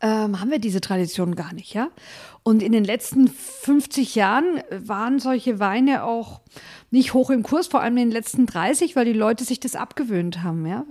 [0.00, 1.88] ähm, haben wir diese Tradition gar nicht, ja.
[2.44, 6.40] Und in den letzten 50 Jahren waren solche Weine auch
[6.90, 9.76] nicht hoch im Kurs, vor allem in den letzten 30, weil die Leute sich das
[9.76, 10.84] abgewöhnt haben, ja.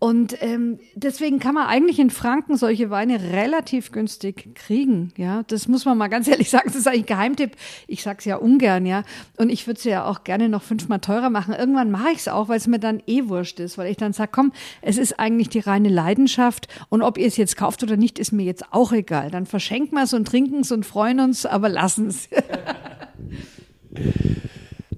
[0.00, 5.12] Und ähm, deswegen kann man eigentlich in Franken solche Weine relativ günstig kriegen.
[5.18, 6.68] Ja, das muss man mal ganz ehrlich sagen.
[6.68, 7.52] Das ist eigentlich ein Geheimtipp.
[7.86, 9.02] Ich sag's ja ungern, ja.
[9.36, 11.52] Und ich würde es ja auch gerne noch fünfmal teurer machen.
[11.52, 14.14] Irgendwann mache ich es auch, weil es mir dann eh wurscht ist, weil ich dann
[14.14, 17.98] sage, komm, es ist eigentlich die reine Leidenschaft und ob ihr es jetzt kauft oder
[17.98, 19.30] nicht, ist mir jetzt auch egal.
[19.30, 22.30] Dann verschenken wir es und trinken es und freuen uns, aber lassen es.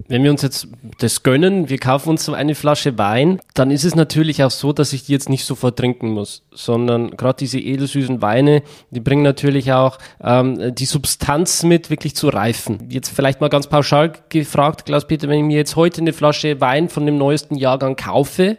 [0.07, 0.67] wenn wir uns jetzt
[0.99, 4.73] das gönnen, wir kaufen uns so eine Flasche Wein, dann ist es natürlich auch so,
[4.73, 9.23] dass ich die jetzt nicht sofort trinken muss, sondern gerade diese edelsüßen Weine, die bringen
[9.23, 12.89] natürlich auch ähm, die Substanz mit, wirklich zu reifen.
[12.89, 16.89] Jetzt vielleicht mal ganz pauschal gefragt, Klaus-Peter, wenn ich mir jetzt heute eine Flasche Wein
[16.89, 18.57] von dem neuesten Jahrgang kaufe,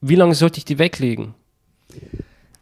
[0.00, 1.34] wie lange sollte ich die weglegen?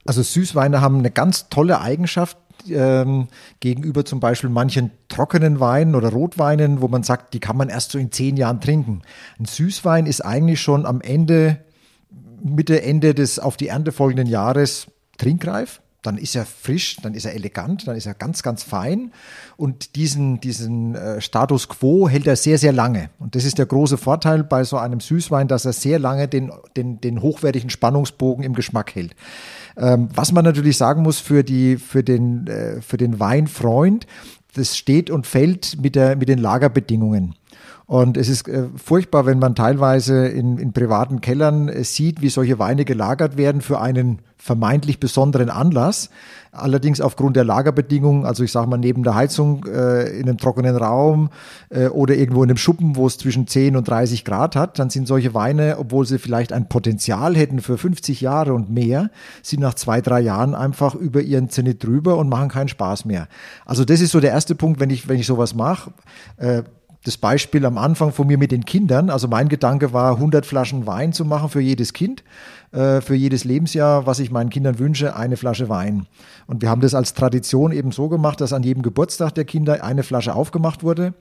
[0.07, 2.39] Also Süßweine haben eine ganz tolle Eigenschaft,
[2.71, 3.29] ähm,
[3.61, 7.93] gegenüber zum Beispiel manchen trockenen Weinen oder Rotweinen, wo man sagt, die kann man erst
[7.93, 9.03] so in zehn Jahren trinken.
[9.39, 11.65] Ein Süßwein ist eigentlich schon am Ende,
[12.43, 14.87] Mitte, Ende des auf die Ernte folgenden Jahres
[15.19, 19.13] trinkreif dann ist er frisch, dann ist er elegant, dann ist er ganz, ganz fein.
[19.57, 23.11] Und diesen, diesen äh, Status quo hält er sehr, sehr lange.
[23.19, 26.53] Und das ist der große Vorteil bei so einem Süßwein, dass er sehr lange den,
[26.77, 29.15] den, den hochwertigen Spannungsbogen im Geschmack hält.
[29.77, 34.07] Ähm, was man natürlich sagen muss für, die, für, den, äh, für den Weinfreund,
[34.55, 37.35] das steht und fällt mit, der, mit den Lagerbedingungen.
[37.87, 42.31] Und es ist äh, furchtbar, wenn man teilweise in, in privaten Kellern äh, sieht, wie
[42.31, 46.11] solche Weine gelagert werden für einen vermeintlich besonderen Anlass.
[46.51, 50.77] Allerdings aufgrund der Lagerbedingungen, also ich sage mal neben der Heizung äh, in einem trockenen
[50.77, 51.31] Raum
[51.69, 54.91] äh, oder irgendwo in einem Schuppen, wo es zwischen 10 und 30 Grad hat, dann
[54.91, 59.11] sind solche Weine, obwohl sie vielleicht ein Potenzial hätten für 50 Jahre und mehr,
[59.43, 63.29] sind nach zwei, drei Jahren einfach über ihren Zenit drüber und machen keinen Spaß mehr.
[63.65, 65.93] Also das ist so der erste Punkt, wenn ich, wenn ich sowas mache.
[67.07, 69.11] Das Beispiel am Anfang von mir mit den Kindern.
[69.11, 72.25] Also mein Gedanke war, 100 Flaschen Wein zu machen für jedes Kind,
[72.73, 76.07] äh, für jedes Lebensjahr, was ich meinen Kindern wünsche, eine Flasche Wein.
[76.49, 79.85] Und wir haben das als Tradition eben so gemacht, dass an jedem Geburtstag der Kinder
[79.85, 81.15] eine Flasche aufgemacht wurde.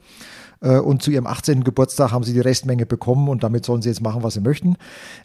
[0.60, 1.64] Äh, und zu ihrem 18.
[1.64, 4.76] Geburtstag haben sie die Restmenge bekommen und damit sollen sie jetzt machen, was sie möchten.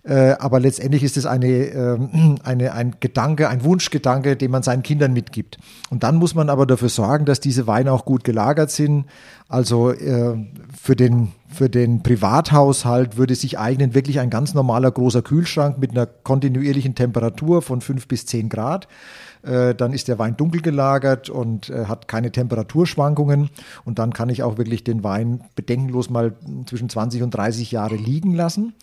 [0.03, 4.83] Äh, aber letztendlich ist es eine, ähm, eine, ein Gedanke, ein Wunschgedanke, den man seinen
[4.83, 5.57] Kindern mitgibt.
[5.89, 9.05] Und dann muss man aber dafür sorgen, dass diese Weine auch gut gelagert sind.
[9.47, 10.37] Also äh,
[10.81, 15.91] für den, für den Privathaushalt würde sich eignen wirklich ein ganz normaler großer Kühlschrank mit
[15.91, 18.87] einer kontinuierlichen Temperatur von fünf bis zehn Grad.
[19.43, 23.49] Äh, dann ist der Wein dunkel gelagert und äh, hat keine Temperaturschwankungen.
[23.85, 26.33] Und dann kann ich auch wirklich den Wein bedenkenlos mal
[26.65, 28.73] zwischen 20 und 30 Jahre liegen lassen.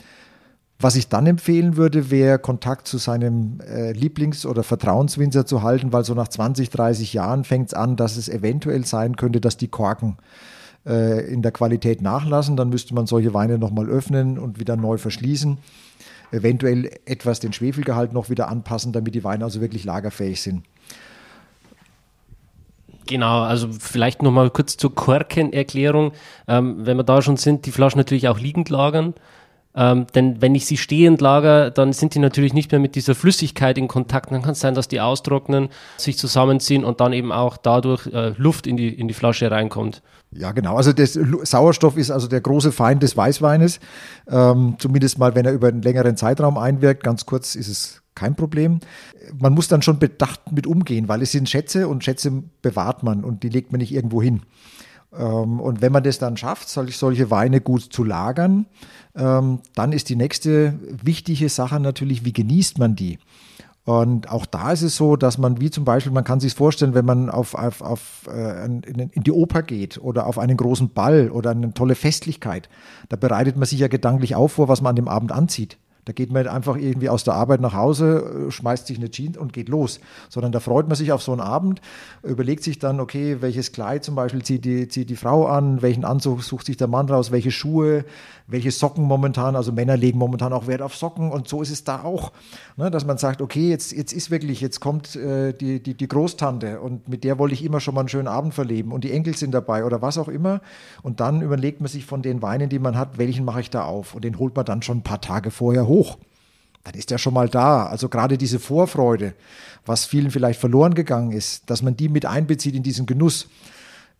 [0.81, 5.92] Was ich dann empfehlen würde, wäre Kontakt zu seinem äh, Lieblings- oder Vertrauenswinzer zu halten,
[5.92, 9.57] weil so nach 20, 30 Jahren fängt es an, dass es eventuell sein könnte, dass
[9.57, 12.56] die Korken äh, in der Qualität nachlassen.
[12.56, 15.58] Dann müsste man solche Weine nochmal öffnen und wieder neu verschließen
[16.32, 20.64] eventuell etwas den Schwefelgehalt noch wieder anpassen, damit die Weine also wirklich lagerfähig sind.
[23.06, 26.12] Genau, also vielleicht nochmal kurz zur Korkenerklärung.
[26.46, 29.14] Ähm, wenn wir da schon sind, die Flaschen natürlich auch liegend lagern.
[29.74, 33.14] Ähm, denn wenn ich sie stehend lager, dann sind die natürlich nicht mehr mit dieser
[33.14, 34.33] Flüssigkeit in Kontakt.
[34.33, 38.31] Dann kann es sein, dass die austrocknen, sich zusammenziehen und dann eben auch dadurch äh,
[38.37, 40.02] Luft in die, in die Flasche reinkommt.
[40.31, 40.76] Ja, genau.
[40.76, 43.81] Also das Sauerstoff ist also der große Feind des Weißweines.
[44.28, 47.02] Ähm, zumindest mal, wenn er über einen längeren Zeitraum einwirkt.
[47.02, 48.81] Ganz kurz ist es kein Problem.
[49.38, 53.24] Man muss dann schon bedacht mit umgehen, weil es sind Schätze und Schätze bewahrt man
[53.24, 54.42] und die legt man nicht irgendwo hin.
[55.12, 58.66] Ähm, und wenn man das dann schafft, solche Weine gut zu lagern,
[59.16, 63.18] ähm, dann ist die nächste wichtige Sache natürlich, wie genießt man die?
[63.85, 66.92] Und auch da ist es so, dass man, wie zum Beispiel, man kann sich vorstellen,
[66.92, 71.31] wenn man auf, auf, auf äh, in, die Oper geht oder auf einen großen Ball
[71.31, 72.68] oder eine tolle Festlichkeit,
[73.09, 75.79] da bereitet man sich ja gedanklich auf vor, was man an dem Abend anzieht.
[76.09, 79.37] Da geht man einfach irgendwie aus der Arbeit nach Hause, äh, schmeißt sich eine Jeans
[79.37, 80.01] und geht los.
[80.31, 81.83] Sondern da freut man sich auf so einen Abend,
[82.23, 86.07] überlegt sich dann, okay, welches Kleid zum Beispiel zieht die, zieht die Frau an, welchen
[86.07, 88.07] Anzug sucht sich der Mann raus, welche Schuhe,
[88.47, 89.55] welche Socken momentan.
[89.55, 92.33] Also Männer legen momentan auch Wert auf Socken und so ist es da auch.
[92.79, 96.09] Ne, dass man sagt, okay, jetzt, jetzt ist wirklich, jetzt kommt äh, die, die, die
[96.09, 99.12] Großtante und mit der wollte ich immer schon mal einen schönen Abend verleben und die
[99.12, 100.62] Enkel sind dabei oder was auch immer.
[101.03, 103.85] Und dann überlegt man sich von den Weinen, die man hat, welchen mache ich da
[103.85, 104.14] auf?
[104.14, 106.18] Und den holt man dann schon ein paar Tage vorher hoch hoch.
[106.84, 107.87] Dann ist er schon mal da.
[107.87, 109.34] Also gerade diese Vorfreude,
[109.84, 113.48] was vielen vielleicht verloren gegangen ist, dass man die mit einbezieht in diesen Genuss.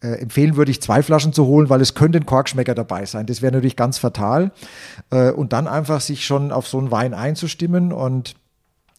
[0.01, 3.27] Äh, empfehlen würde ich zwei Flaschen zu holen, weil es könnte ein Korkschmecker dabei sein.
[3.27, 4.53] Das wäre natürlich ganz fatal.
[5.11, 7.93] Äh, und dann einfach sich schon auf so einen Wein einzustimmen.
[7.93, 8.35] Und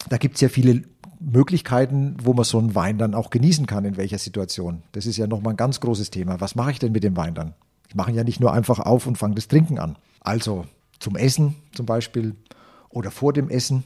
[0.08, 0.82] da gibt es ja viele
[1.20, 4.82] Möglichkeiten, wo man so einen Wein dann auch genießen kann, in welcher Situation.
[4.92, 6.40] Das ist ja nochmal ein ganz großes Thema.
[6.40, 7.54] Was mache ich denn mit dem Wein dann?
[7.88, 9.96] Ich mache ihn ja nicht nur einfach auf und fange das Trinken an.
[10.20, 10.66] Also
[10.98, 12.36] zum Essen zum Beispiel
[12.90, 13.84] oder vor dem Essen.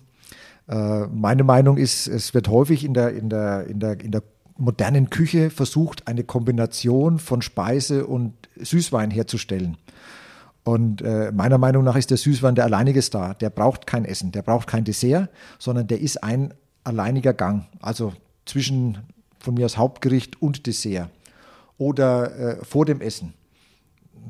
[0.68, 4.22] Äh, meine Meinung ist, es wird häufig in der, in der, in der, in der
[4.56, 9.76] modernen Küche versucht, eine Kombination von Speise und Süßwein herzustellen.
[10.62, 13.34] Und äh, meiner Meinung nach ist der Süßwein der alleinige Star.
[13.34, 17.66] Der braucht kein Essen, der braucht kein Dessert, sondern der ist ein alleiniger Gang.
[17.80, 18.14] Also
[18.46, 18.98] zwischen
[19.38, 21.10] von mir aus Hauptgericht und Dessert.
[21.76, 23.34] Oder äh, vor dem Essen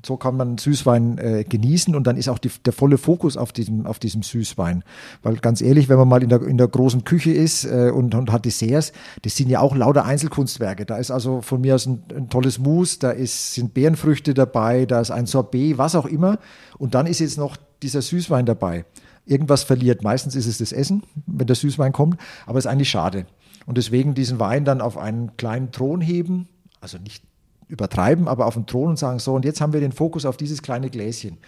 [0.05, 3.53] so kann man Süßwein äh, genießen und dann ist auch die, der volle Fokus auf
[3.53, 4.85] diesem, auf diesem Süßwein.
[5.23, 8.15] Weil ganz ehrlich, wenn man mal in der, in der großen Küche ist äh, und,
[8.15, 10.87] und hat Desserts, das sind ja auch lauter Einzelkunstwerke.
[10.87, 14.87] Da ist also von mir aus ein, ein tolles Mousse, da ist, sind Beerenfrüchte dabei,
[14.87, 16.39] da ist ein Sorbet, was auch immer.
[16.79, 18.85] Und dann ist jetzt noch dieser Süßwein dabei.
[19.27, 20.03] Irgendwas verliert.
[20.03, 23.27] Meistens ist es das Essen, wenn der Süßwein kommt, aber ist eigentlich schade.
[23.67, 26.49] Und deswegen diesen Wein dann auf einen kleinen Thron heben,
[26.81, 27.25] also nicht
[27.69, 30.37] übertreiben, aber auf den Thron und sagen, so, und jetzt haben wir den Fokus auf
[30.37, 31.39] dieses kleine Gläschen.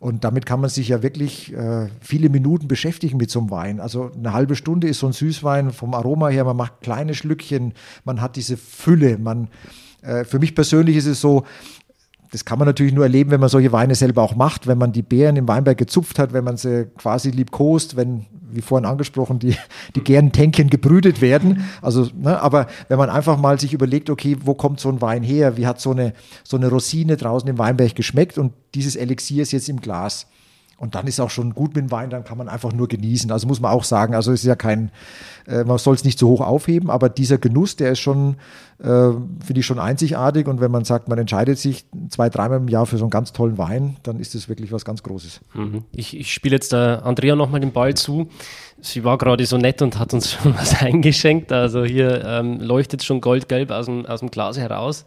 [0.00, 3.80] Und damit kann man sich ja wirklich äh, viele Minuten beschäftigen mit so einem Wein.
[3.80, 7.72] Also eine halbe Stunde ist so ein Süßwein vom Aroma her, man macht kleine Schlückchen,
[8.04, 9.18] man hat diese Fülle.
[9.18, 9.48] Man,
[10.02, 11.44] äh, für mich persönlich ist es so,
[12.30, 14.92] das kann man natürlich nur erleben, wenn man solche Weine selber auch macht, wenn man
[14.92, 19.38] die Beeren im Weinberg gezupft hat, wenn man sie quasi liebkost, wenn, wie vorhin angesprochen,
[19.38, 19.56] die,
[19.94, 21.64] die Gärtentänkchen gebrütet werden.
[21.82, 25.22] Also, ne, aber wenn man einfach mal sich überlegt, okay, wo kommt so ein Wein
[25.22, 25.56] her?
[25.56, 26.12] Wie hat so eine,
[26.44, 28.38] so eine Rosine draußen im Weinberg geschmeckt?
[28.38, 30.26] Und dieses Elixier ist jetzt im Glas.
[30.78, 33.32] Und dann ist auch schon gut mit dem Wein, dann kann man einfach nur genießen.
[33.32, 34.92] Also muss man auch sagen, also es ist ja kein,
[35.48, 38.36] äh, man soll es nicht zu hoch aufheben, aber dieser Genuss, der ist schon,
[38.78, 40.46] äh, finde ich schon einzigartig.
[40.46, 43.32] Und wenn man sagt, man entscheidet sich zwei, dreimal im Jahr für so einen ganz
[43.32, 45.40] tollen Wein, dann ist das wirklich was ganz Großes.
[45.54, 45.82] Mhm.
[45.90, 48.28] Ich, ich spiele jetzt der Andrea nochmal den Ball zu.
[48.80, 51.50] Sie war gerade so nett und hat uns schon was eingeschenkt.
[51.50, 55.06] Also hier ähm, leuchtet schon goldgelb aus dem, aus dem Glas heraus.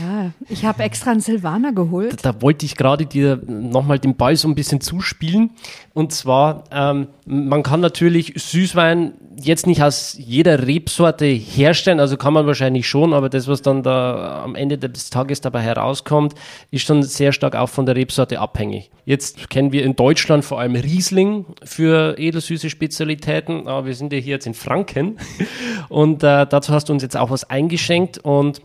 [0.00, 2.24] Ja, ich habe extra einen Silvaner geholt.
[2.24, 5.50] Da, da wollte ich gerade dir nochmal den Ball so ein bisschen zuspielen.
[5.92, 12.32] Und zwar, ähm, man kann natürlich Süßwein jetzt nicht aus jeder Rebsorte herstellen, also kann
[12.32, 16.34] man wahrscheinlich schon, aber das, was dann da am Ende des Tages dabei herauskommt,
[16.70, 18.90] ist schon sehr stark auch von der Rebsorte abhängig.
[19.04, 24.18] Jetzt kennen wir in Deutschland vor allem Riesling für edelsüße Spezialitäten, aber wir sind ja
[24.18, 25.18] hier jetzt in Franken
[25.88, 28.60] und äh, dazu hast du uns jetzt auch was eingeschenkt und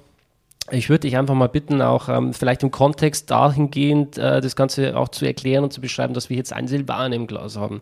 [0.72, 4.98] ich würde dich einfach mal bitten, auch ähm, vielleicht im Kontext dahingehend äh, das Ganze
[4.98, 7.82] auch zu erklären und zu beschreiben, dass wir jetzt ein Silvaner im Glas haben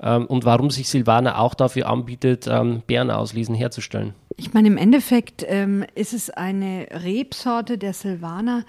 [0.00, 4.14] ähm, und warum sich Silvaner auch dafür anbietet, ähm, Bärenauslesen herzustellen.
[4.36, 8.64] Ich meine, im Endeffekt ähm, ist es eine Rebsorte der Silvaner,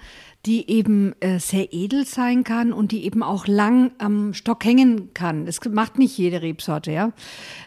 [0.48, 5.12] die eben äh, sehr edel sein kann und die eben auch lang am Stock hängen
[5.12, 5.44] kann.
[5.44, 7.12] Das macht nicht jede Rebsorte, ja.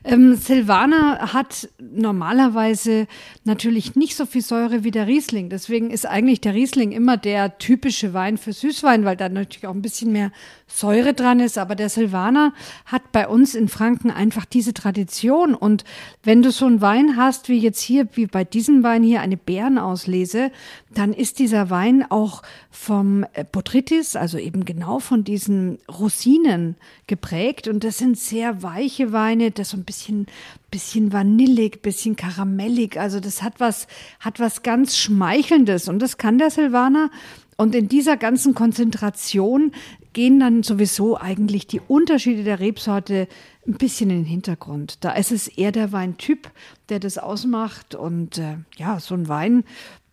[0.04, 3.06] Ähm, Silvaner hat normalerweise
[3.44, 5.50] natürlich nicht so viel Säure wie der Riesling.
[5.50, 9.76] Deswegen ist eigentlich der Riesling immer der typische Wein für Süßwein, weil da natürlich auch
[9.76, 10.32] ein bisschen mehr
[10.66, 11.60] Säure dran ist.
[11.60, 12.52] Aber der Silvaner
[12.86, 15.54] hat bei uns in Franken einfach diese Tradition.
[15.54, 15.84] Und
[16.24, 19.38] wenn du so einen Wein hast, wie jetzt hier, wie bei diesem Wein hier, eine
[19.38, 20.52] Bärenauslese,
[20.92, 22.42] dann ist dieser Wein auch
[22.72, 27.68] vom äh, Botrytis, also eben genau von diesen Rosinen geprägt.
[27.68, 30.26] Und das sind sehr weiche Weine, das so ein bisschen,
[30.72, 32.98] bisschen vanillig, bisschen karamellig.
[32.98, 33.88] Also das hat was,
[34.22, 35.90] hat was ganz Schmeichelndes.
[35.90, 37.12] Und das kann der Silvaner.
[37.58, 39.74] Und in dieser ganzen Konzentration
[40.14, 43.28] gehen dann sowieso eigentlich die Unterschiede der Rebsorte
[43.68, 45.04] ein bisschen in den Hintergrund.
[45.04, 46.50] Da ist es eher der Weintyp,
[46.90, 47.96] der das ausmacht.
[47.96, 49.64] Und äh, ja, so ein Wein,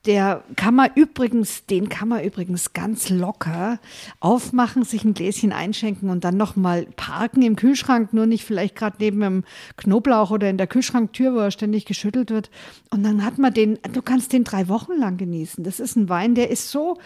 [0.08, 3.78] der kann man übrigens, den kann man übrigens ganz locker
[4.20, 8.96] aufmachen, sich ein Gläschen einschenken und dann nochmal parken im Kühlschrank, nur nicht vielleicht gerade
[9.00, 9.44] neben dem
[9.76, 12.50] Knoblauch oder in der Kühlschranktür, wo er ständig geschüttelt wird.
[12.88, 15.62] Und dann hat man den, du kannst den drei Wochen lang genießen.
[15.62, 16.96] Das ist ein Wein, der ist so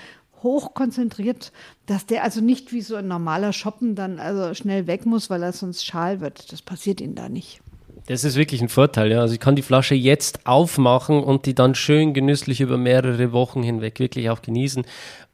[0.45, 1.51] hoch konzentriert,
[1.87, 5.43] dass der also nicht wie so ein normaler Shoppen dann also schnell weg muss, weil
[5.43, 6.53] er sonst schal wird.
[6.53, 7.63] Das passiert ihnen da nicht.
[8.13, 9.21] Das ist wirklich ein Vorteil, ja.
[9.23, 13.63] Also ich kann die Flasche jetzt aufmachen und die dann schön genüsslich über mehrere Wochen
[13.63, 14.85] hinweg wirklich auch genießen.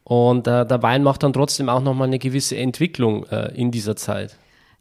[0.05, 3.97] Und äh, der Wein macht dann trotzdem auch nochmal eine gewisse Entwicklung äh, in dieser
[3.97, 4.37] Zeit.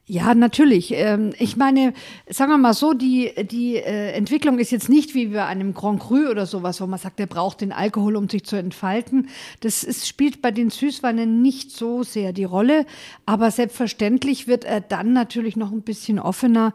[0.06, 0.92] Ja, natürlich.
[0.94, 1.92] Ähm, ich meine,
[2.30, 5.98] sagen wir mal so, die, die äh, Entwicklung ist jetzt nicht wie bei einem Grand
[5.98, 9.28] Cru oder sowas, wo man sagt, der braucht den Alkohol, um sich zu entfalten.
[9.58, 12.86] Das ist, spielt bei den Süßweinen nicht so sehr die Rolle.
[13.26, 16.74] Aber selbstverständlich wird er dann natürlich noch ein bisschen offener.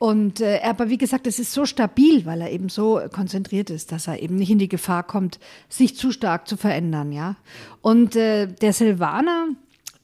[0.00, 3.92] Und äh, aber wie gesagt, es ist so stabil, weil er eben so konzentriert ist,
[3.92, 5.38] dass er eben nicht in die Gefahr kommt,
[5.68, 7.36] sich zu stark zu verändern, ja.
[7.82, 9.48] Und äh, der Silvaner,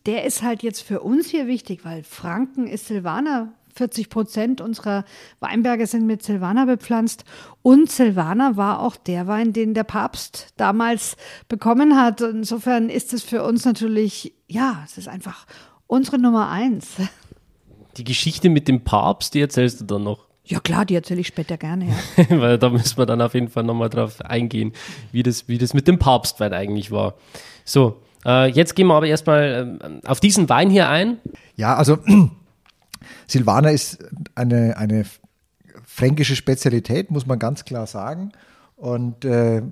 [0.04, 3.54] der ist halt jetzt für uns hier wichtig, weil Franken ist Silvaner.
[3.74, 5.06] 40 Prozent unserer
[5.40, 7.24] Weinberge sind mit Silvaner bepflanzt.
[7.62, 11.16] Und Silvaner war auch der Wein, den der Papst damals
[11.48, 12.20] bekommen hat.
[12.20, 15.46] Insofern ist es für uns natürlich, ja, es ist einfach
[15.86, 16.96] unsere Nummer eins.
[17.96, 20.26] Die Geschichte mit dem Papst, die erzählst du dann noch.
[20.44, 22.24] Ja klar, die erzähle ich später gerne, ja.
[22.40, 24.72] Weil da müssen wir dann auf jeden Fall nochmal drauf eingehen,
[25.10, 27.14] wie das, wie das mit dem Papstwein eigentlich war.
[27.64, 31.18] So, äh, jetzt gehen wir aber erstmal äh, auf diesen Wein hier ein.
[31.56, 31.98] Ja, also
[33.26, 34.04] Silvaner ist
[34.36, 35.04] eine, eine
[35.84, 38.32] fränkische Spezialität, muss man ganz klar sagen.
[38.76, 39.62] Und äh,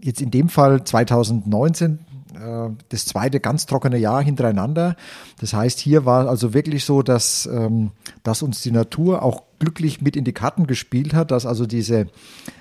[0.00, 1.98] jetzt in dem Fall 2019 äh,
[2.88, 4.96] das zweite ganz trockene Jahr hintereinander.
[5.40, 7.90] Das heißt, hier war also wirklich so, dass, ähm,
[8.22, 12.06] dass uns die Natur auch glücklich mit in die Karten gespielt hat, dass also diese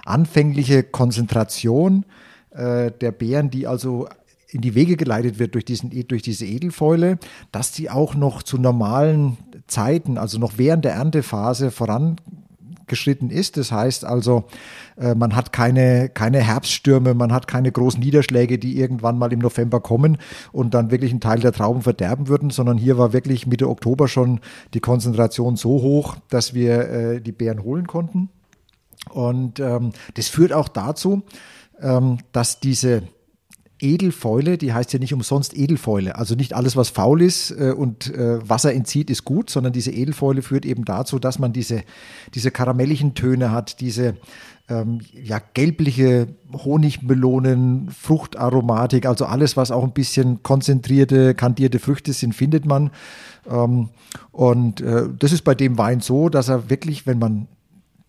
[0.05, 2.05] anfängliche Konzentration
[2.51, 4.07] äh, der Beeren, die also
[4.49, 7.19] in die Wege geleitet wird durch, diesen, durch diese Edelfäule,
[7.51, 11.71] dass die auch noch zu normalen Zeiten, also noch während der Erntephase
[12.87, 13.57] vorangeschritten ist.
[13.57, 14.45] Das heißt also,
[14.97, 19.39] äh, man hat keine, keine Herbststürme, man hat keine großen Niederschläge, die irgendwann mal im
[19.39, 20.17] November kommen
[20.51, 24.07] und dann wirklich einen Teil der Trauben verderben würden, sondern hier war wirklich Mitte Oktober
[24.07, 24.39] schon
[24.73, 28.29] die Konzentration so hoch, dass wir äh, die Beeren holen konnten.
[29.09, 31.23] Und ähm, das führt auch dazu,
[31.81, 33.03] ähm, dass diese
[33.79, 36.15] Edelfäule, die heißt ja nicht umsonst Edelfäule.
[36.15, 39.91] Also nicht alles, was faul ist äh, und äh, Wasser entzieht, ist gut, sondern diese
[39.91, 41.83] Edelfäule führt eben dazu, dass man diese,
[42.33, 44.17] diese karamelligen Töne hat, diese
[44.69, 52.33] ähm, ja, gelbliche Honigmelonen, Fruchtaromatik, also alles, was auch ein bisschen konzentrierte, kandierte Früchte sind,
[52.33, 52.91] findet man.
[53.49, 53.89] Ähm,
[54.31, 57.47] und äh, das ist bei dem Wein so, dass er wirklich, wenn man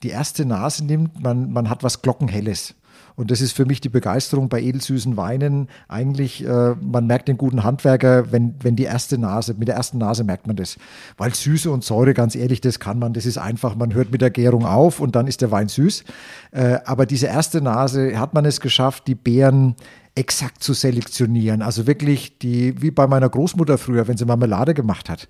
[0.03, 2.75] die erste Nase nimmt, man, man hat was Glockenhelles.
[3.19, 5.67] Und das ist für mich die Begeisterung bei edelsüßen Weinen.
[5.89, 9.99] Eigentlich, äh, man merkt den guten Handwerker, wenn, wenn die erste Nase, mit der ersten
[9.99, 10.77] Nase merkt man das.
[11.17, 14.21] Weil Süße und Säure, ganz ehrlich, das kann man, das ist einfach, man hört mit
[14.21, 16.05] der Gärung auf und dann ist der Wein süß.
[16.53, 19.75] Äh, aber diese erste Nase hat man es geschafft, die Beeren
[20.15, 21.61] exakt zu selektionieren.
[21.61, 25.27] Also wirklich die, wie bei meiner Großmutter früher, wenn sie Marmelade gemacht hat.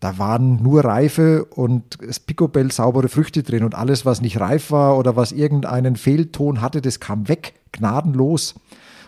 [0.00, 4.96] Da waren nur reife und Picobell saubere Früchte drin und alles, was nicht reif war
[4.96, 8.54] oder was irgendeinen Fehlton hatte, das kam weg, gnadenlos.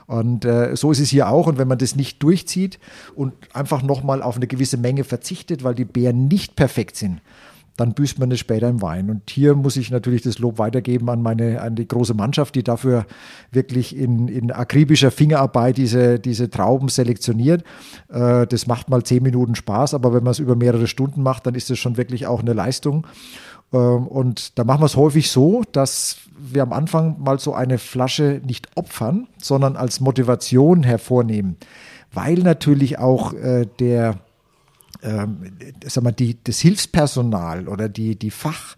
[0.07, 1.47] Und äh, so ist es hier auch.
[1.47, 2.79] Und wenn man das nicht durchzieht
[3.15, 7.23] und einfach nochmal auf eine gewisse Menge verzichtet, weil die Beeren nicht perfekt sind,
[7.77, 9.09] dann büßt man es später im Wein.
[9.09, 12.63] Und hier muss ich natürlich das Lob weitergeben an meine, an die große Mannschaft, die
[12.63, 13.07] dafür
[13.51, 17.65] wirklich in, in akribischer Fingerarbeit diese, diese Trauben selektioniert.
[18.09, 21.47] Äh, das macht mal zehn Minuten Spaß, aber wenn man es über mehrere Stunden macht,
[21.47, 23.07] dann ist es schon wirklich auch eine Leistung.
[23.73, 27.79] Ähm, und da machen wir es häufig so, dass wir am Anfang mal so eine
[27.79, 31.57] Flasche nicht opfern, sondern als Motivation hervornehmen,
[32.13, 34.19] weil natürlich auch äh, der
[35.03, 35.53] ähm,
[35.85, 38.77] sag mal, die, das Hilfspersonal oder die, die, Fach,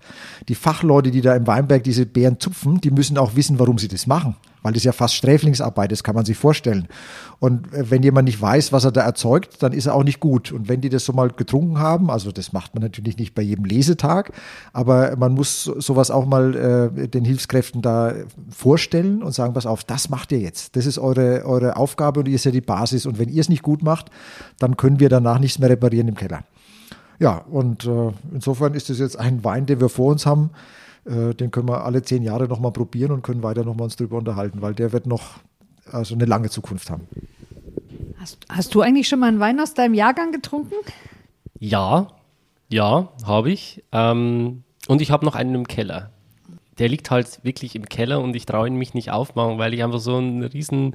[0.49, 3.89] die Fachleute, die da im Weinberg diese Beeren zupfen, die müssen auch wissen, warum sie
[3.89, 6.89] das machen weil das ja fast Sträflingsarbeit ist, kann man sich vorstellen.
[7.39, 10.19] Und äh, wenn jemand nicht weiß, was er da erzeugt, dann ist er auch nicht
[10.19, 10.51] gut.
[10.51, 13.43] Und wenn die das so mal getrunken haben, also das macht man natürlich nicht bei
[13.43, 14.33] jedem Lesetag,
[14.73, 18.15] aber man muss sowas auch mal äh, den Hilfskräften da
[18.49, 20.77] vorstellen und sagen, pass auf, das macht ihr jetzt.
[20.77, 23.05] Das ist eure, eure Aufgabe und ihr ist ja die Basis.
[23.05, 24.11] Und wenn ihr es nicht gut macht,
[24.59, 26.43] dann können wir danach nichts mehr reparieren im Keller.
[27.19, 30.51] Ja, und äh, insofern ist es jetzt ein Wein, den wir vor uns haben,
[31.05, 34.16] äh, den können wir alle zehn Jahre nochmal probieren und können weiter nochmal uns drüber
[34.16, 35.38] unterhalten, weil der wird noch
[35.90, 37.07] also eine lange Zukunft haben.
[38.18, 40.74] Hast, hast du eigentlich schon mal einen Wein aus deinem Jahrgang getrunken?
[41.59, 42.09] Ja,
[42.68, 43.84] ja, habe ich.
[43.92, 46.11] Ähm, und ich habe noch einen im Keller.
[46.78, 49.84] der liegt halt wirklich im Keller und ich traue ihn mich nicht aufmachen, weil ich
[49.84, 50.94] einfach so einen riesen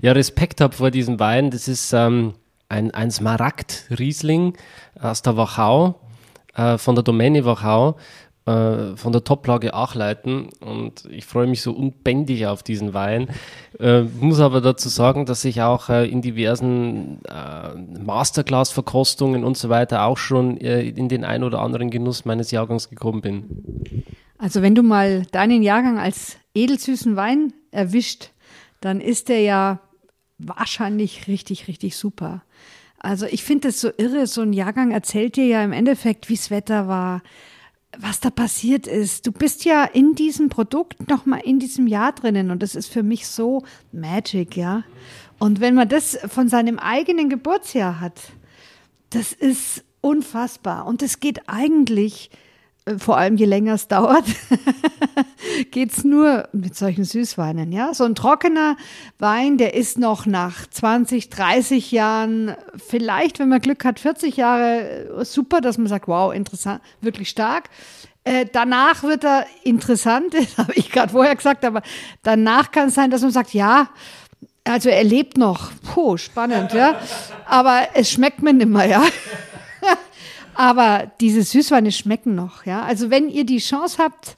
[0.00, 1.50] ja, Respekt habe vor diesem Wein.
[1.50, 2.34] Das ist ähm,
[2.68, 4.56] ein, ein Smaragd-Riesling
[5.00, 6.00] aus der Wachau,
[6.54, 7.96] äh, von der Domäne Wachau,
[8.46, 13.28] äh, von der Toplage Achleiten und ich freue mich so unbändig auf diesen Wein.
[13.78, 19.68] Äh, muss aber dazu sagen, dass ich auch äh, in diversen äh, Masterclass-Verkostungen und so
[19.68, 24.04] weiter auch schon äh, in den ein oder anderen Genuss meines Jahrgangs gekommen bin.
[24.38, 28.30] Also wenn du mal deinen Jahrgang als edelsüßen Wein erwischt,
[28.80, 29.80] dann ist der ja
[30.38, 32.42] wahrscheinlich richtig, richtig super.
[32.98, 36.36] Also ich finde das so irre, so ein Jahrgang erzählt dir ja im Endeffekt, wie
[36.36, 37.22] das Wetter war,
[37.98, 39.26] was da passiert ist.
[39.26, 43.02] Du bist ja in diesem Produkt nochmal in diesem Jahr drinnen und das ist für
[43.02, 44.84] mich so Magic, ja.
[45.38, 48.20] Und wenn man das von seinem eigenen Geburtsjahr hat,
[49.10, 50.86] das ist unfassbar.
[50.86, 52.30] Und es geht eigentlich
[52.98, 54.24] vor allem je länger es dauert,
[55.70, 57.72] geht's nur mit solchen Süßweinen.
[57.72, 58.76] Ja, so ein trockener
[59.18, 65.20] Wein, der ist noch nach 20, 30 Jahren, vielleicht, wenn man Glück hat, 40 Jahre
[65.20, 67.70] äh, super, dass man sagt, wow, interessant, wirklich stark.
[68.24, 71.82] Äh, danach wird er interessant, das habe ich gerade vorher gesagt, aber
[72.22, 73.88] danach kann es sein, dass man sagt, ja,
[74.64, 75.72] also er lebt noch.
[75.92, 77.00] Puh, spannend, ja.
[77.46, 79.02] Aber es schmeckt mir nimmer, ja.
[80.54, 82.82] Aber diese Süßweine schmecken noch, ja.
[82.82, 84.36] Also wenn ihr die Chance habt,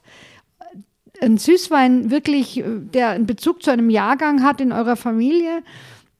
[1.21, 5.63] ein Süßwein wirklich, der einen Bezug zu einem Jahrgang hat in eurer Familie,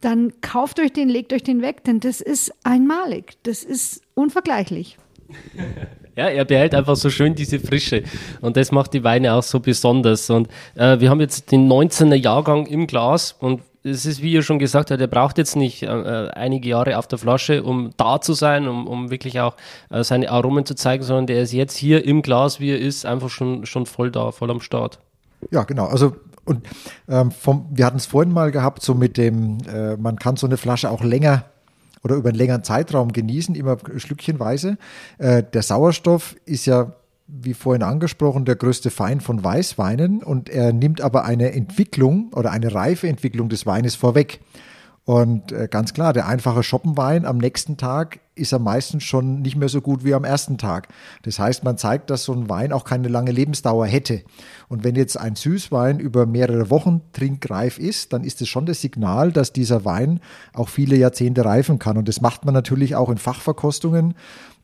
[0.02, 3.34] dann kauft euch den, legt euch den weg, denn das ist einmalig.
[3.43, 4.98] Das ist unvergleichlich.
[6.18, 8.04] Ja, er behält einfach so schön diese Frische.
[8.39, 10.30] Und das macht die Weine auch so besonders.
[10.30, 14.41] Und äh, wir haben jetzt den 19er Jahrgang im Glas und es ist, wie ihr
[14.41, 17.91] schon gesagt habt, er braucht jetzt nicht äh, äh, einige Jahre auf der Flasche, um
[17.97, 19.55] da zu sein, um, um wirklich auch
[19.89, 23.05] äh, seine Aromen zu zeigen, sondern der ist jetzt hier im Glas, wie er ist,
[23.05, 24.99] einfach schon, schon voll da, voll am Start.
[25.51, 25.86] Ja, genau.
[25.86, 26.15] Also
[26.45, 26.67] und
[27.07, 30.45] ähm, vom, wir hatten es vorhin mal gehabt, so mit dem, äh, man kann so
[30.47, 31.45] eine Flasche auch länger
[32.03, 34.77] oder über einen längeren Zeitraum genießen, immer schlückchenweise.
[35.17, 36.93] Äh, der Sauerstoff ist ja
[37.28, 42.51] wie vorhin angesprochen, der größte Feind von Weißweinen und er nimmt aber eine Entwicklung oder
[42.51, 44.39] eine reife Entwicklung des Weines vorweg.
[45.05, 49.55] Und äh, ganz klar, der einfache Schoppenwein am nächsten Tag ist er meistens schon nicht
[49.55, 50.88] mehr so gut wie am ersten Tag.
[51.21, 54.23] Das heißt, man zeigt, dass so ein Wein auch keine lange Lebensdauer hätte.
[54.67, 58.82] Und wenn jetzt ein Süßwein über mehrere Wochen trinkreif ist, dann ist es schon das
[58.82, 60.21] Signal, dass dieser Wein
[60.53, 61.97] auch viele Jahrzehnte reifen kann.
[61.97, 64.15] Und das macht man natürlich auch in Fachverkostungen,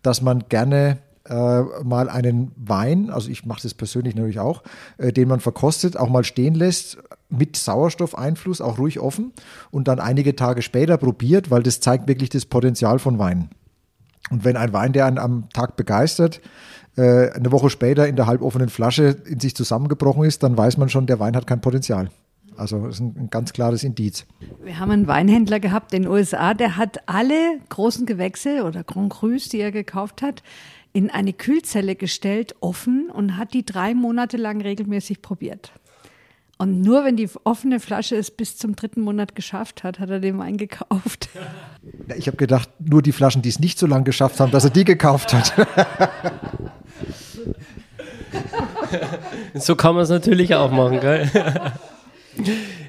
[0.01, 4.63] dass man gerne äh, mal einen Wein, also ich mache das persönlich natürlich auch,
[4.97, 6.97] äh, den man verkostet, auch mal stehen lässt
[7.29, 9.31] mit Sauerstoffeinfluss, auch ruhig offen
[9.71, 13.49] und dann einige Tage später probiert, weil das zeigt wirklich das Potenzial von Wein.
[14.29, 16.41] Und wenn ein Wein, der einen am Tag begeistert,
[16.97, 20.89] äh, eine Woche später in der halboffenen Flasche in sich zusammengebrochen ist, dann weiß man
[20.89, 22.09] schon, der Wein hat kein Potenzial.
[22.57, 24.25] Also das ist ein, ein, ganz klares Indiz.
[24.63, 29.11] Wir haben einen Weinhändler gehabt in den USA, der hat alle großen Gewächse oder Grand
[29.11, 30.43] Crus, die er gekauft hat,
[30.93, 35.71] in eine Kühlzelle gestellt, offen und hat die drei Monate lang regelmäßig probiert.
[36.57, 40.19] Und nur wenn die offene Flasche es bis zum dritten Monat geschafft hat, hat er
[40.19, 41.29] den Wein gekauft.
[42.15, 44.69] Ich habe gedacht, nur die Flaschen, die es nicht so lange geschafft haben, dass er
[44.69, 45.53] die gekauft hat.
[49.55, 51.31] so kann man es natürlich auch machen, gell?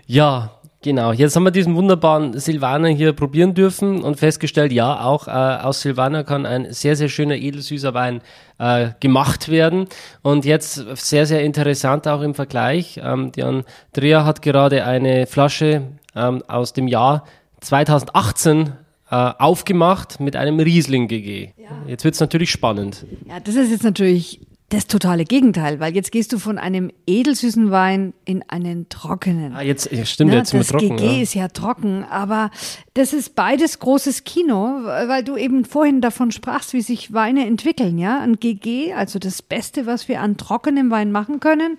[0.07, 5.28] ja, Genau, jetzt haben wir diesen wunderbaren Silvaner hier probieren dürfen und festgestellt, ja, auch
[5.28, 8.20] äh, aus Silvaner kann ein sehr, sehr schöner edelsüßer Wein
[8.58, 9.86] äh, gemacht werden.
[10.22, 13.00] Und jetzt sehr, sehr interessant auch im Vergleich.
[13.02, 15.82] Ähm, die Andrea hat gerade eine Flasche
[16.16, 17.26] ähm, aus dem Jahr
[17.60, 18.72] 2018
[19.08, 21.52] äh, aufgemacht mit einem Riesling GG.
[21.58, 21.68] Ja.
[21.86, 23.06] Jetzt wird es natürlich spannend.
[23.28, 24.40] Ja, das ist jetzt natürlich
[24.72, 29.54] das totale Gegenteil, weil jetzt gehst du von einem edelsüßen Wein in einen trockenen.
[29.54, 30.96] Ah, jetzt ja, stimmt, ja, jetzt das trocken.
[30.96, 31.22] GG ja.
[31.22, 32.50] ist ja trocken, aber
[32.94, 37.98] das ist beides großes Kino, weil du eben vorhin davon sprachst, wie sich Weine entwickeln,
[37.98, 38.20] ja?
[38.20, 41.76] Ein GG, also das Beste, was wir an trockenem Wein machen können,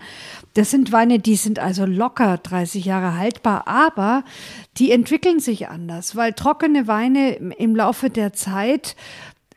[0.54, 4.24] das sind Weine, die sind also locker 30 Jahre haltbar, aber
[4.78, 8.96] die entwickeln sich anders, weil trockene Weine im Laufe der Zeit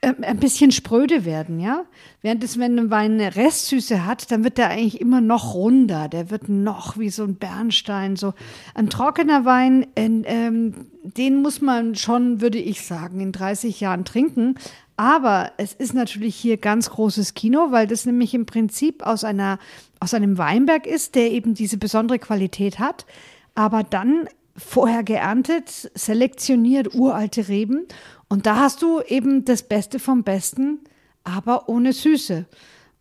[0.03, 1.85] ein bisschen spröde werden, ja.
[2.23, 6.09] Während es, wenn ein Wein eine Restsüße hat, dann wird der eigentlich immer noch runder.
[6.09, 8.17] Der wird noch wie so ein Bernstein.
[8.17, 8.35] So
[8.75, 14.57] ein trockener Wein, ähm, den muss man schon, würde ich sagen, in 30 Jahren trinken.
[14.97, 19.59] Aber es ist natürlich hier ganz großes Kino, weil das nämlich im Prinzip aus einer,
[20.01, 23.07] aus einem Weinberg ist, der eben diese besondere Qualität hat.
[23.55, 27.87] Aber dann vorher geerntet, selektioniert, uralte Reben
[28.29, 30.81] und da hast du eben das Beste vom Besten,
[31.25, 32.47] aber ohne Süße.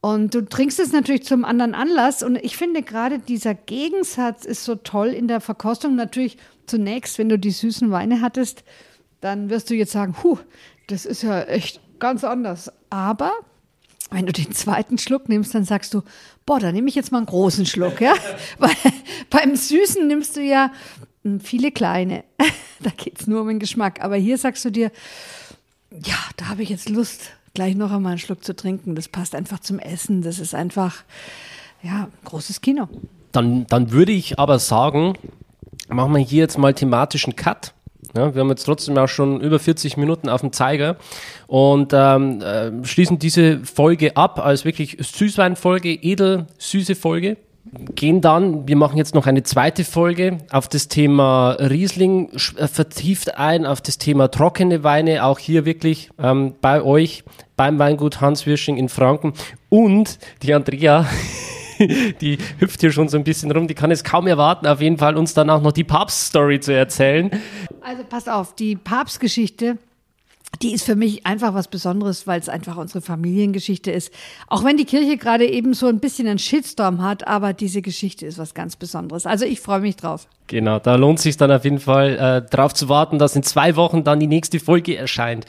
[0.01, 2.21] Und du trinkst es natürlich zum anderen Anlass.
[2.21, 5.95] Und ich finde gerade dieser Gegensatz ist so toll in der Verkostung.
[5.95, 8.63] Natürlich zunächst, wenn du die süßen Weine hattest,
[9.21, 10.37] dann wirst du jetzt sagen, huh,
[10.85, 12.71] das ist ja echt ganz anders.
[12.91, 13.31] Aber
[14.11, 16.03] wenn du den zweiten Schluck nimmst, dann sagst du,
[16.45, 18.13] boah, da nehme ich jetzt mal einen großen Schluck, ja?
[18.59, 18.75] Weil
[19.31, 20.71] beim Süßen nimmst du ja
[21.39, 22.23] viele kleine.
[22.79, 24.03] da geht es nur um den Geschmack.
[24.03, 24.91] Aber hier sagst du dir,
[25.91, 28.95] ja, da habe ich jetzt Lust, gleich noch einmal einen Schluck zu trinken.
[28.95, 30.21] Das passt einfach zum Essen.
[30.21, 31.03] Das ist einfach,
[31.81, 32.87] ja, großes Kino.
[33.31, 35.17] Dann, dann würde ich aber sagen,
[35.89, 37.73] machen wir hier jetzt mal thematischen Cut.
[38.15, 40.95] Ja, wir haben jetzt trotzdem auch schon über 40 Minuten auf dem Zeiger
[41.47, 47.35] und ähm, äh, schließen diese Folge ab als wirklich Süßweinfolge, edel süße Folge.
[47.95, 53.37] Gehen dann, wir machen jetzt noch eine zweite Folge auf das Thema Riesling, äh, vertieft
[53.37, 57.23] ein auf das Thema trockene Weine, auch hier wirklich ähm, bei euch
[57.55, 59.33] beim Weingut Hans Wirsching in Franken.
[59.69, 61.05] Und die Andrea
[62.21, 64.97] die hüpft hier schon so ein bisschen rum, die kann es kaum erwarten, auf jeden
[64.97, 67.31] Fall uns dann auch noch die Papst-Story zu erzählen.
[67.81, 69.77] Also pass auf, die Papstgeschichte,
[70.61, 74.11] die ist für mich einfach was Besonderes, weil es einfach unsere Familiengeschichte ist.
[74.47, 78.25] Auch wenn die Kirche gerade eben so ein bisschen einen Shitstorm hat, aber diese Geschichte
[78.25, 79.25] ist was ganz Besonderes.
[79.25, 80.27] Also ich freue mich drauf.
[80.47, 83.75] Genau, da lohnt sich dann auf jeden Fall äh, drauf zu warten, dass in zwei
[83.75, 85.45] Wochen dann die nächste Folge erscheint.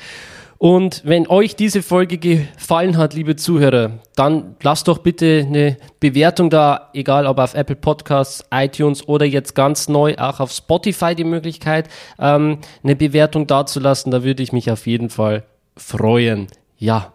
[0.58, 6.50] Und wenn euch diese Folge gefallen hat, liebe Zuhörer, dann lasst doch bitte eine Bewertung
[6.50, 11.24] da, egal ob auf Apple Podcasts, iTunes oder jetzt ganz neu auch auf Spotify die
[11.24, 11.88] Möglichkeit,
[12.18, 14.10] ähm, eine Bewertung dazulassen.
[14.12, 15.44] Da würde ich mich auf jeden Fall
[15.76, 16.46] freuen.
[16.78, 17.14] Ja,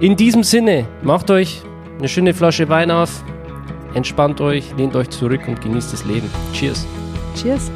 [0.00, 1.62] in diesem Sinne, macht euch
[1.98, 3.24] eine schöne Flasche Wein auf,
[3.94, 6.30] entspannt euch, lehnt euch zurück und genießt das Leben.
[6.52, 6.86] Cheers.
[7.36, 7.70] Cheers.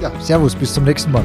[0.00, 1.24] Ja, Servus, bis zum nächsten Mal.